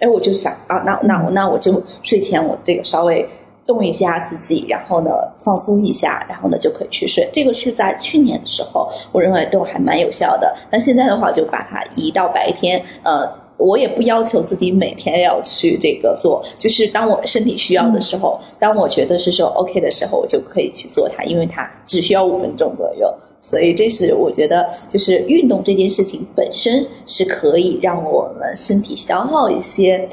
[0.00, 3.26] 哎，我就想啊，那那我那我就睡前我这个稍微
[3.66, 7.26] 动一下自己，然后呢放松一下，然后呢就可以去睡。
[7.32, 10.54] 这个是在去年的时候，我认为都还蛮有效的。
[10.70, 13.39] 那现在的话，就把它移到白天，呃。
[13.60, 23.14] 我也不要求自己每天要去这个做，就是当我身体需要的时候，当我觉得是说 OK 的时候，我就可以去做它，因为它只需要五分钟左右。
[23.42, 30.06] 所以这是我觉得，就是运动这件事情本身是可以让我们身体消耗一些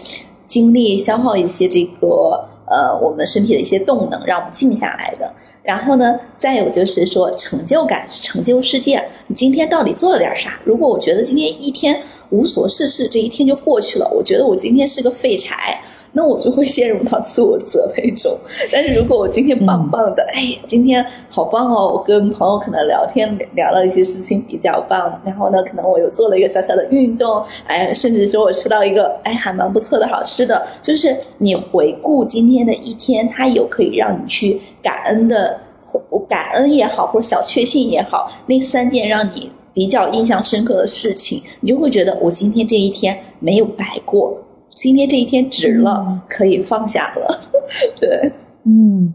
[0.46, 5.34] 精力，消耗一些这个呃我们身体的一些动能，让我们静下来的。
[5.64, 9.04] 然后呢，再有就是说成就感，成就世界。
[9.28, 10.60] 你今天到底做了点啥？
[10.64, 15.82] 如果我觉得今天一天无所事事，这一天就过去了，我觉得我今天是个废柴。
[16.18, 18.36] 那我就会陷入到自我责备中。
[18.74, 21.94] 但是如果我今天棒棒的，哎，今天好棒哦！
[21.94, 30.66] 我跟朋友可能聊天聊了一些事情比较棒，然后呢，可能我又做了一个小小的运动，哎，甚至说我吃到一个哎还蛮不错的好吃的。
[30.82, 44.36] 就是你回顾今天的一天，它有可以让你去感恩的或感恩也好，或者小确幸也好，那三件让你比较印象深刻的事情，你就会觉得我今天这一天没有白过，
[44.80, 47.40] 今天这一天值了，可以放下了。
[48.00, 48.32] 对，
[48.64, 49.12] 嗯，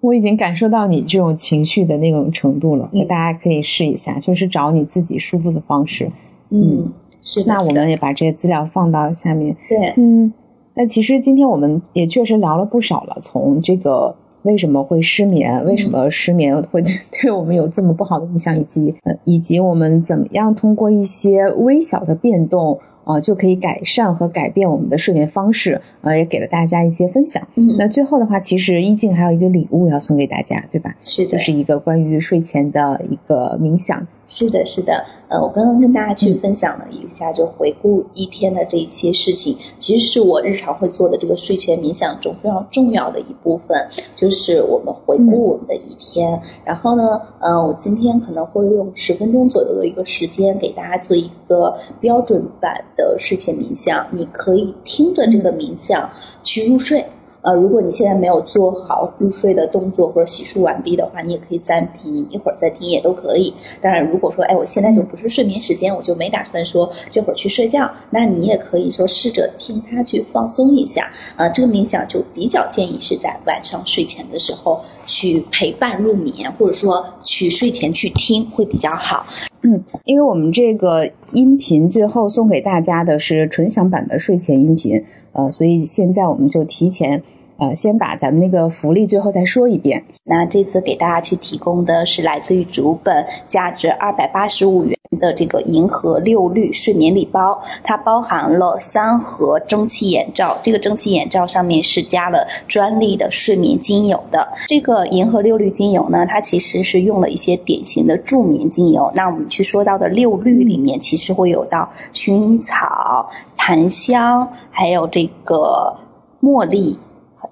[0.00, 6.10] 我已经感受到你这种情绪的那种程度了，大家可以试一下，就是找你自己舒服的方式。
[6.50, 6.90] 嗯，
[7.20, 7.52] 是的。
[7.52, 9.54] 那我们也把这些资料放到下面。
[9.68, 10.32] 对，嗯。
[10.74, 16.80] 那其实今天我们也确实聊了不少了，从这个为什么会失眠，为什么失眠会
[17.20, 22.78] 对我们有这么不好的影响，以及呃，以及我们怎么样通过一些微小的变动。
[23.08, 27.42] 啊，就可以改善和改变我们的睡眠方式，呃，也给了大家一些分享。
[27.54, 30.94] 嗯，那最后的话，其实一静还有一个礼物要送给大家，对吧？
[31.02, 34.06] 是的，就是一个关于睡前的一个冥想。
[34.28, 35.04] 是的，是的。
[35.28, 46.40] 呃，我刚刚跟大家去分享了一下，就回顾一天的这一些事情，其实是我日常会做的这个睡前冥想中非常重要的一部分，就是我们回顾我们的一天。
[46.64, 52.84] 然后呢，呃，我今天可能会用十分钟左右的一个时间，给大家做一个标准版。
[52.98, 56.10] 的睡前冥想，你可以听着这个冥想
[56.42, 57.04] 去入睡。
[57.42, 63.54] 呃，如果你现在没有做好入睡的动作或者洗漱完毕的话，你也可以暂停，一会儿再听也都可以。
[63.80, 71.10] 当然，如果说哎，我现在就不是睡眠时间，我就没打算说这会儿去睡觉，那你也可以说试着听它去放松一下。
[71.36, 79.24] 啊，这个冥想就比较建议是在晚上睡前的时候去陪伴入眠，或者说去睡前去听会比较好。
[79.62, 85.04] 嗯，因为我们这个音频最后送给大家的是纯享版的睡前音频，
[85.38, 87.22] 呃，所以现在我们就提前，
[87.58, 90.04] 呃，先把咱们那个福利最后再说一遍。
[90.24, 94.96] 那这次给大家去提供的是来自于主本，价值二百八十五元。
[95.20, 104.46] 的这个银河六绿睡眠礼包，它包含了三盒蒸汽眼罩，这个蒸汽眼罩上面是加了专利的睡眠精油的。
[104.66, 109.10] 这个银河六绿精油呢，它其实是用了一些典型的助眠精油。
[109.14, 115.96] 那我们去说到的六绿里面，其实会有到薰衣草、檀香，还有这个
[116.42, 116.98] 茉莉，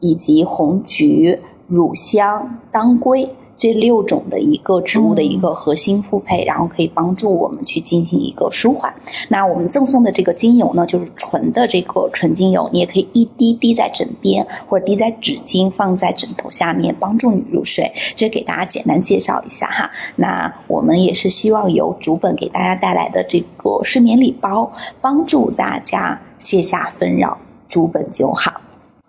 [0.01, 3.29] 以及红菊、乳香、当归。
[3.59, 8.95] 这六种的一个植物的一个核心复配，然后可以帮助我们去进行一个舒缓。
[9.31, 17.91] 那我们赠送的这个精油呢，就是纯的这个纯精油，你也可以一滴滴在枕边，或者滴在纸巾放在枕头下面，帮助你入睡。
[18.15, 19.91] 这给大家简单介绍一下哈。
[20.17, 24.71] 那我们也是希望由主本给大家带来的这个睡眠礼包，
[25.01, 27.39] 帮助大家卸下纷扰，
[27.71, 28.53] 主本就好。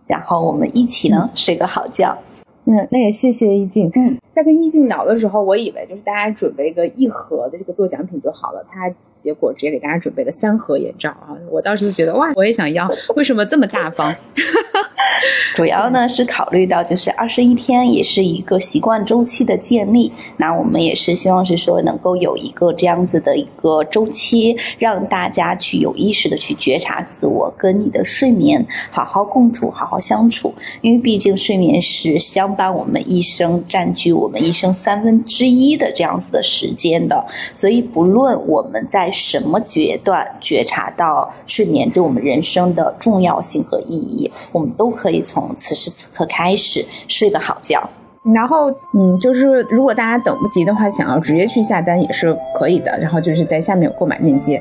[0.08, 2.18] 然后我们一起呢睡个好觉。
[2.66, 3.92] 嗯，那也谢谢易静。
[3.94, 11.34] 嗯，在跟易静聊的时候，我以为就是大家准备个一盒的这个做奖品就好了，他结果直接给大家准备了三盒眼罩啊！
[11.50, 14.14] 我当时就觉得哇，我也想要，为什么这么大方？
[15.56, 32.58] 主要呢是考虑到就是二十一天也是一个习惯周期的建立，那我们也是希望是说能够有一个这样子的一个周期，让大家去有意识的去觉察自我，跟你的睡眠好好共处，好好相处，因为毕竟睡眠是相。
[32.58, 47.90] 伴我们一生占据我们一生三分之一的这样子的时间的，所以不论我们在什么阶段觉察到睡眠对我们人生的重要性和意义，我们都可以从此时此刻开始睡个好觉。
[48.36, 52.92] 然后，嗯，就是如果大家等不及的话，想要直接去下单也是可以的。
[53.00, 54.58] 然后就是在下面有购买链接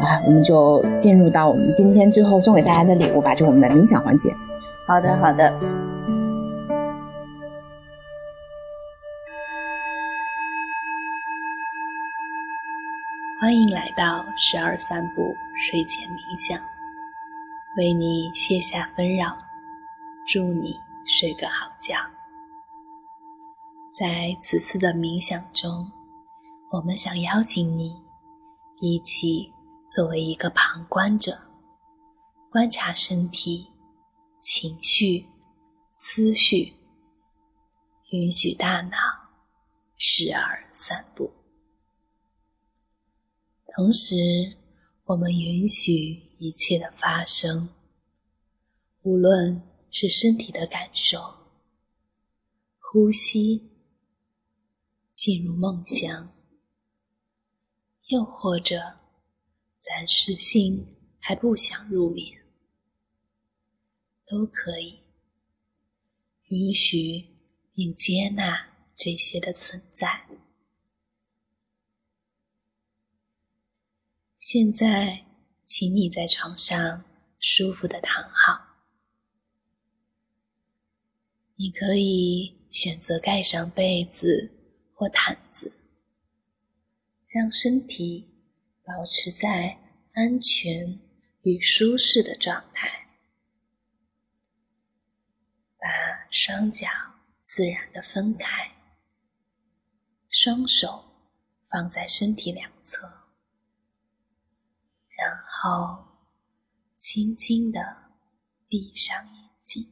[0.00, 4.32] 啊，我们就进入到我们今天最后送给大家的礼物吧，就我们的冥想环节。
[4.86, 5.89] 好的，好的。
[13.40, 16.62] 欢迎来到十二散步睡前冥想，
[17.78, 19.34] 为你卸下纷扰，
[20.26, 21.96] 祝你睡个好觉。
[23.90, 25.90] 在此次的冥想中，
[26.70, 27.96] 我们想邀请你
[28.82, 29.50] 一起
[29.86, 31.40] 作为一个旁观者，
[32.50, 33.70] 观察身体、
[34.38, 35.26] 情绪、
[35.94, 36.74] 思绪，
[38.10, 38.98] 允许大脑
[39.96, 41.32] 时而散步。
[43.72, 44.16] 同时，
[45.04, 45.94] 我们允许
[46.38, 47.68] 一切的发生，
[49.02, 51.18] 无论是身体的感受、
[52.78, 53.70] 呼吸、
[55.12, 56.32] 进入梦乡，
[58.08, 58.96] 又或者
[59.78, 62.42] 暂时性还不想入眠，
[64.26, 64.98] 都可以
[66.48, 67.24] 允许
[67.72, 70.29] 并接纳这些的存在。
[74.40, 75.26] 现在，
[75.66, 77.04] 请你在床上
[77.38, 78.58] 舒服的躺好。
[81.56, 84.50] 你可以选择盖上被子
[84.94, 85.70] 或毯子，
[87.28, 88.30] 让身体
[88.82, 89.78] 保持在
[90.14, 90.98] 安全
[91.42, 93.10] 与舒适的状态。
[95.76, 95.86] 把
[96.30, 96.88] 双脚
[97.42, 98.72] 自然的分开，
[100.30, 101.04] 双手
[101.68, 103.19] 放在身体两侧，
[105.20, 106.02] 然后
[106.96, 107.78] 轻轻的
[108.66, 109.86] 闭上眼睛。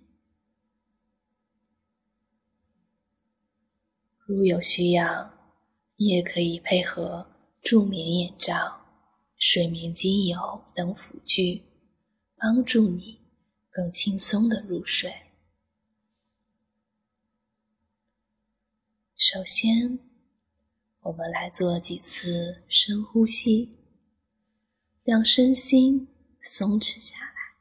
[4.24, 5.30] 如有需要，
[5.96, 7.30] 你也可以配合
[7.60, 8.80] 助眠眼罩、
[9.36, 11.62] 睡眠精油等辅具，
[12.36, 13.20] 帮助你
[13.68, 15.12] 更轻松的入睡。
[19.14, 19.98] 首先，
[21.00, 23.77] 我们来做几次深呼吸，
[25.08, 26.06] 让身心
[26.42, 27.56] 松弛下来，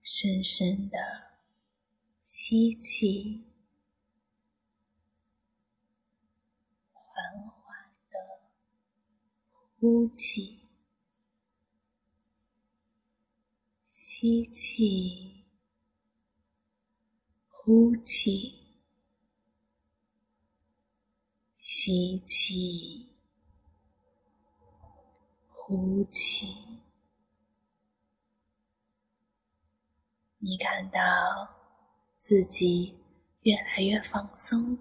[0.00, 0.96] 深深的。
[2.24, 3.44] 吸气，
[6.90, 8.40] 缓缓的
[9.78, 10.60] 呼气，
[13.86, 15.44] 吸气，
[17.46, 18.78] 呼气，
[21.56, 23.09] 吸气，
[25.70, 26.48] 呼气。
[30.38, 30.98] 你感到。
[32.22, 33.02] 自己
[33.44, 34.76] 越来越放松，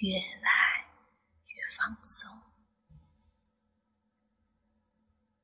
[0.00, 0.84] 越来
[1.46, 2.28] 越放松。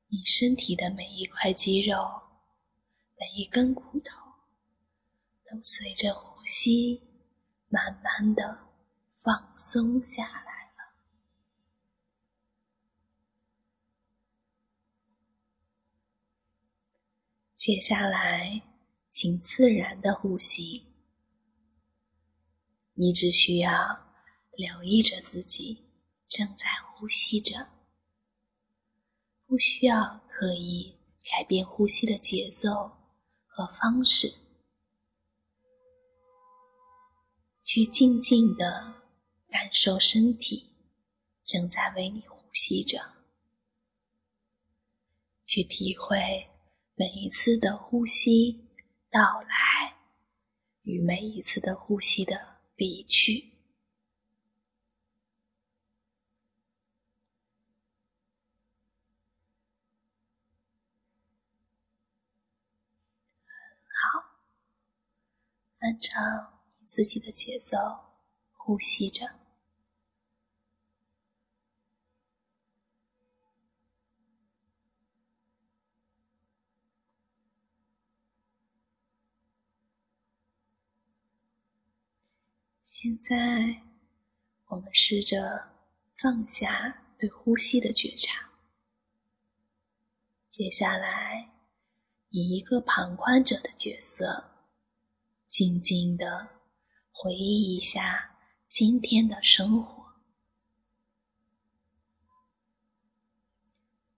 [0.09, 1.95] 你身体的每一块肌肉、
[3.17, 4.17] 每一根骨头，
[5.49, 7.01] 都随着呼吸
[7.69, 8.59] 慢慢的
[9.13, 10.48] 放松下来
[17.59, 18.63] 接下来。
[19.11, 20.85] 请自然的呼吸，
[22.93, 23.73] 你只需要
[24.55, 25.89] 留意着自己
[26.27, 27.67] 正在呼吸着，
[29.47, 32.91] 不需要刻意改变呼吸的节奏
[33.47, 34.35] 和方式，
[37.63, 39.01] 去静静的
[39.49, 40.69] 感受身体
[41.43, 43.15] 正在为你呼吸着，
[45.43, 46.48] 去体会
[46.99, 48.65] 每一次的呼吸。
[49.11, 49.95] 到来
[50.83, 53.53] 与每一次的呼吸的离去，
[63.87, 64.19] 好，
[65.79, 67.77] 按照你自己的节奏
[68.51, 69.38] 呼吸着。
[82.91, 83.83] 现在，
[84.65, 85.75] 我们试着
[86.17, 88.49] 放下对呼吸的觉察。
[90.47, 91.51] 接下来，
[92.29, 94.55] 以一个旁观者的角色，
[95.45, 96.63] 静静的
[97.11, 100.15] 回忆一下今天的生活。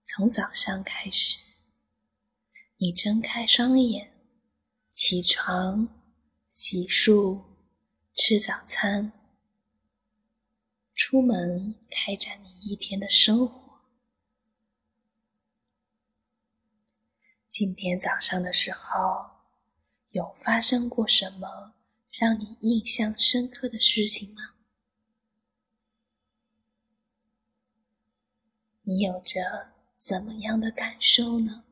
[0.02, 1.44] 从早上开始，
[2.78, 4.14] 你睁开双眼，
[4.88, 5.86] 起床，
[6.50, 7.51] 洗漱。
[8.14, 9.10] 吃早餐，
[10.94, 13.80] 出门开展你一天的生活。
[17.48, 19.30] 今天早上的时候，
[20.10, 21.74] 有发生过什么
[22.10, 24.56] 让你印象深刻的事情吗？
[28.82, 31.64] 你有着怎么样的感受呢？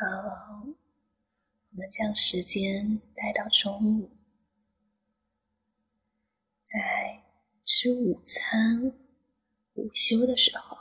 [0.00, 0.06] 好，
[1.72, 4.10] 我们将时间带到中午，
[6.62, 7.22] 在
[7.66, 8.94] 吃午餐、
[9.74, 10.74] 午休的时候，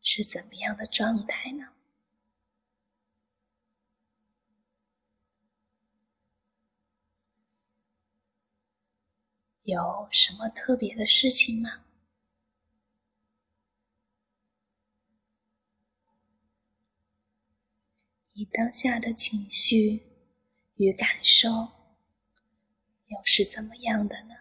[0.00, 1.72] 是怎么样的状态呢？
[9.64, 11.83] 有什么特别的事情吗？
[18.36, 20.02] 你当下的情绪
[20.74, 21.48] 与感受
[23.06, 24.34] 又是怎么样的呢？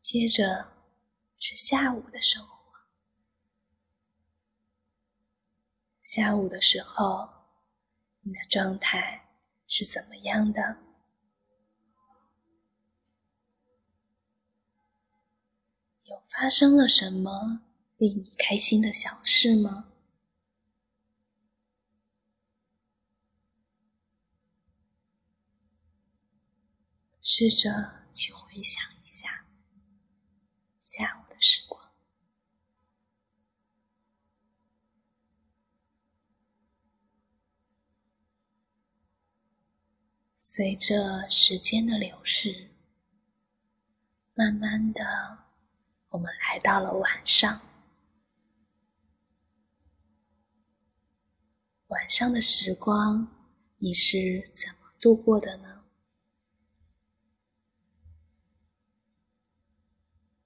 [0.00, 0.72] 接着，
[1.38, 2.56] 是下午的生活。
[6.02, 7.28] 下午的时候，
[8.22, 9.28] 你的状态
[9.68, 10.85] 是怎么样的？
[16.08, 17.62] 有发生了什么
[17.96, 19.92] 令你开心的小事吗？
[27.20, 29.46] 试着去回想一下
[30.80, 31.92] 下午的时光。
[40.38, 42.70] 随着时间的流逝，
[44.34, 45.45] 慢慢的，
[46.16, 47.60] 我们来到了晚上。
[51.88, 53.28] 晚上的时光，
[53.80, 55.84] 你是怎么度过的呢？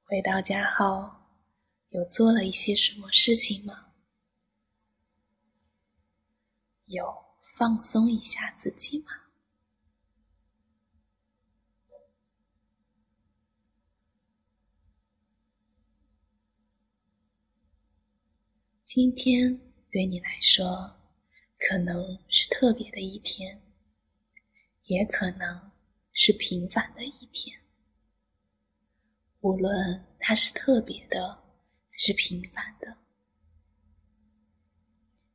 [0.03, 1.09] 回到家后，
[1.91, 3.93] 有做了一些什么事情吗？
[6.87, 7.15] 有
[7.45, 9.20] 放松一下自己吗？
[18.93, 19.57] 今天
[19.89, 21.01] 对你来说，
[21.61, 23.63] 可能是特别的一天，
[24.87, 25.71] 也可能
[26.13, 27.57] 是平凡的一天。
[29.43, 31.41] 无论它是特别的，
[31.89, 32.99] 还是平凡的，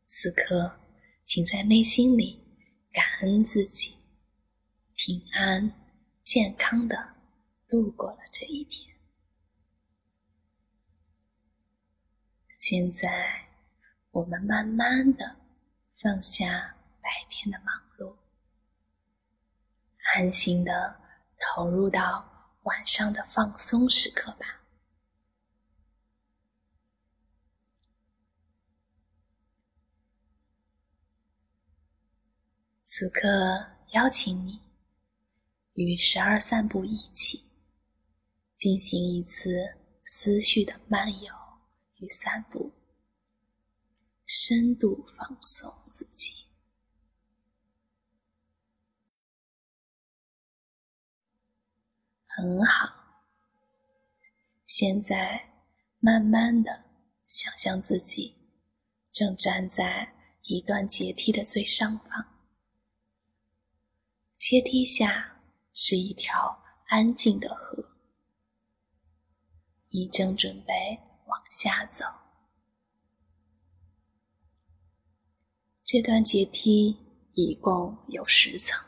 [0.04, 0.78] 此刻，
[1.24, 2.38] 请在内心里
[2.92, 3.96] 感恩自己，
[4.96, 5.72] 平安
[6.22, 7.16] 健康的
[7.70, 8.94] 度过了这一天。
[12.54, 13.45] 现在，
[14.16, 15.36] 我们慢慢的
[15.94, 16.46] 放下
[17.02, 18.16] 白天的忙碌，
[20.16, 20.96] 安心的
[21.38, 22.32] 投入到。
[22.64, 24.64] 晚上的放松时刻吧。
[32.82, 33.30] 此刻，
[33.92, 34.60] 邀请你
[35.74, 37.44] 与十二散步一起，
[38.56, 39.52] 进行一次
[40.06, 41.32] 思绪的漫游
[41.98, 42.74] 与散步，
[44.26, 46.46] 深度放松自己。
[52.26, 52.90] 很好。
[54.66, 55.54] 现在，
[56.00, 56.84] 慢慢的
[57.28, 58.36] 想象自己
[59.14, 62.26] 正站在一段阶梯的最上方，
[64.36, 65.40] 阶梯下
[65.72, 67.96] 是一条安静的河，
[69.90, 72.25] 你正准备往下走。
[75.86, 76.98] 这段阶梯
[77.36, 78.84] 一共有十层，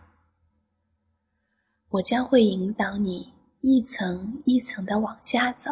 [1.90, 3.38] 我将会引导你。
[3.62, 5.72] 一层一层的往下走，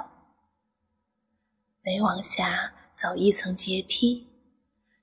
[1.82, 4.28] 每往下走一层阶梯，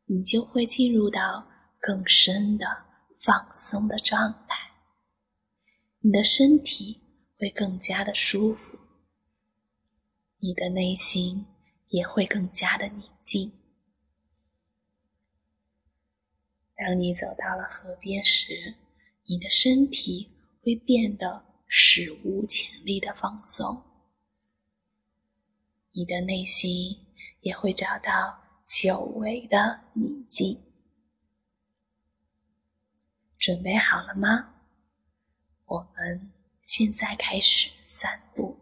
[0.06, 1.46] 你就会进入到
[1.80, 2.66] 更深的
[3.18, 4.72] 放松的状态。
[6.00, 7.00] 你的身体
[7.38, 8.76] 会更加的舒服，
[10.38, 11.46] 你的内心
[11.88, 13.50] 也会更加的宁静。
[16.76, 18.76] 当你走到了河边时，
[19.26, 20.30] 你的身体
[20.62, 21.52] 会变得。
[21.74, 23.82] 史无前例的放松，
[25.92, 26.98] 你的内心
[27.40, 30.62] 也会找到久违的宁静。
[33.38, 34.52] 准备好了吗？
[35.64, 36.30] 我们
[36.62, 38.60] 现在开始散步。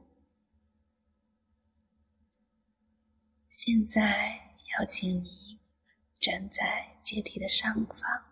[3.51, 5.59] 现在邀请你
[6.21, 8.23] 站在阶梯的上方，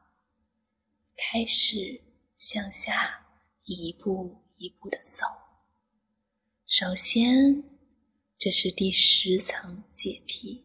[1.16, 2.00] 开始
[2.36, 3.26] 向下
[3.64, 4.44] 一步。
[4.60, 5.24] 一步的走。
[6.66, 7.62] 首先，
[8.36, 10.64] 这是第十层阶梯。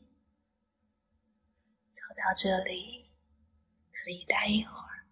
[1.91, 3.11] 走到这里，
[3.91, 5.05] 可以待一会儿。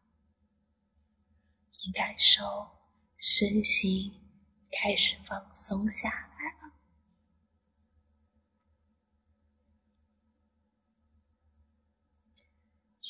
[1.86, 2.44] 你感受
[3.18, 4.12] 身心
[4.72, 6.31] 开始放松下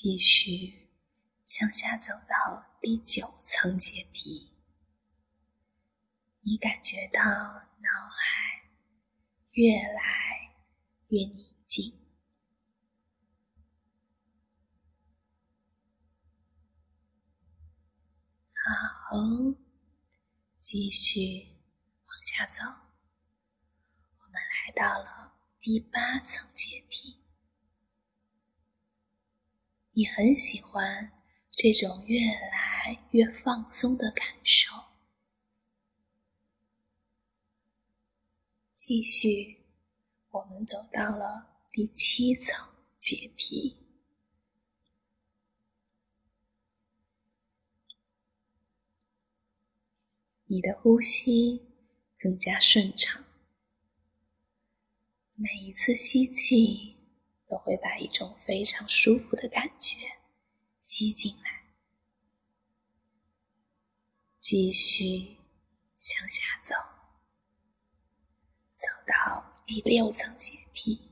[0.03, 0.89] 继续
[1.45, 4.51] 向下走到第九层阶梯。
[6.39, 8.67] 你感觉到脑海
[9.51, 10.55] 越来
[11.09, 11.93] 越宁静，
[18.55, 19.17] 好，
[20.59, 21.59] 继续
[22.07, 22.63] 往下走。
[24.17, 27.20] 我们来到了第八层阶梯，
[29.93, 31.11] 你很喜欢
[31.51, 34.71] 这种越来越放松的感受。
[38.73, 39.65] 继续
[40.29, 42.67] 我们走到了第七层
[42.99, 43.77] 阶梯。
[50.45, 51.61] 你的呼吸
[52.17, 53.23] 更加顺畅，
[55.35, 57.00] 每一次吸气
[57.51, 59.97] 都会把一种非常舒服的感觉
[60.81, 61.65] 吸进来。
[64.39, 65.37] 继续
[65.99, 66.73] 向下走，
[68.71, 71.11] 走到第六层阶梯。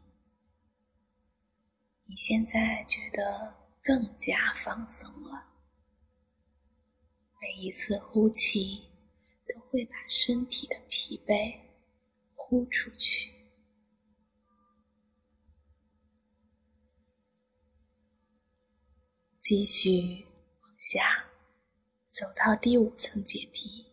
[2.06, 3.54] 你现在觉得
[3.84, 5.46] 更加放松了，
[7.42, 8.86] 每一次呼气
[9.46, 9.60] 都。
[9.72, 11.56] 会把身体的疲惫
[12.34, 13.32] 呼出去，
[19.50, 20.28] 继续
[20.62, 21.26] 往下
[22.06, 23.88] 走到第五层阶梯。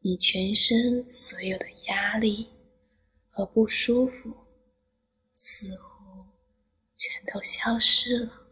[0.00, 2.50] 你全身所有的压力
[3.28, 4.36] 和不舒服
[5.32, 6.26] 似乎
[6.96, 8.48] 全都消失了。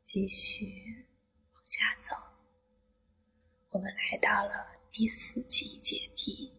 [0.00, 1.04] 继续
[1.52, 2.16] 往下走，
[3.68, 6.50] 我们来到了第四级阶梯。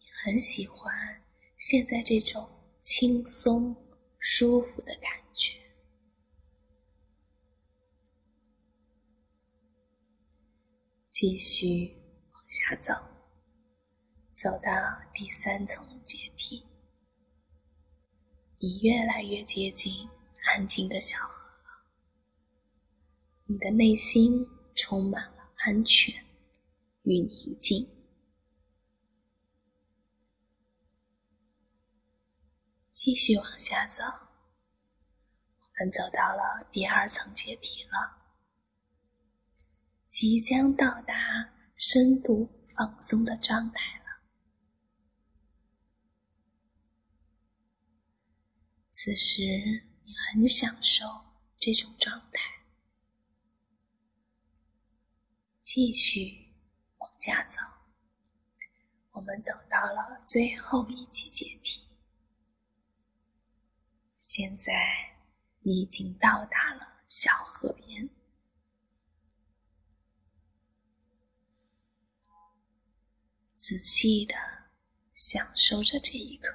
[0.00, 1.17] 你很喜欢
[1.58, 2.48] 现在这种
[2.80, 3.74] 轻松、
[4.20, 5.58] 舒服的感觉。
[11.10, 11.96] 继续
[12.32, 12.94] 往下走，
[14.30, 14.70] 走到
[15.12, 16.64] 第三层阶梯，
[18.60, 20.08] 你越来越接近
[20.44, 21.88] 安静的小河了。
[23.46, 26.14] 你的内心充满了安全
[27.02, 27.97] 与宁静。
[33.00, 38.26] 继续往下走，我们走到了第二层阶梯了，
[40.08, 41.14] 即将到达
[41.76, 44.04] 深度放松的状态了。
[48.90, 49.44] 此时，
[50.02, 51.04] 你很享受
[51.56, 52.64] 这种状态。
[55.62, 56.52] 继续
[56.96, 57.60] 往下走，
[59.12, 61.87] 我们走到了最后一级阶梯。
[64.30, 65.16] 现在
[65.60, 68.10] 你已经到达了小河边，
[73.54, 74.34] 仔细的
[75.14, 76.54] 享受着这一刻，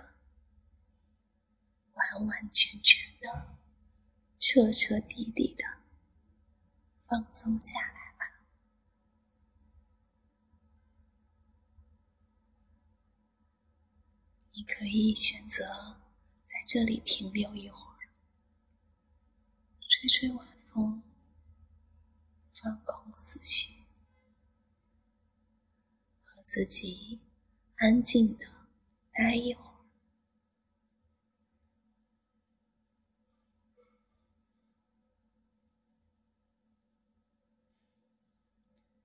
[1.93, 3.57] 完完全全的、
[4.37, 5.65] 彻彻底底的
[7.07, 8.45] 放松下来吧。
[14.51, 16.02] 你可以选择
[16.73, 17.99] 这里停留一会儿，
[19.79, 21.03] 吹吹晚风，
[22.51, 23.75] 放空思绪，
[26.23, 27.21] 和自己
[27.75, 28.47] 安静的
[29.11, 29.85] 待一会儿。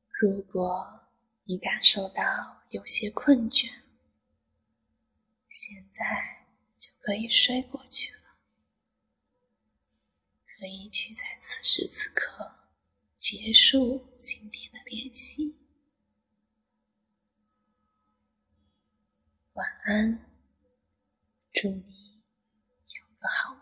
[0.08, 1.06] 如果
[1.44, 3.70] 你感受到有些困倦，
[5.50, 6.37] 现在
[7.08, 8.36] 可以睡过去了，
[10.44, 12.68] 可以去在此时此刻
[13.16, 15.56] 结束今天的练习。
[19.54, 20.30] 晚安，
[21.50, 22.20] 祝你
[22.84, 23.57] 有个好。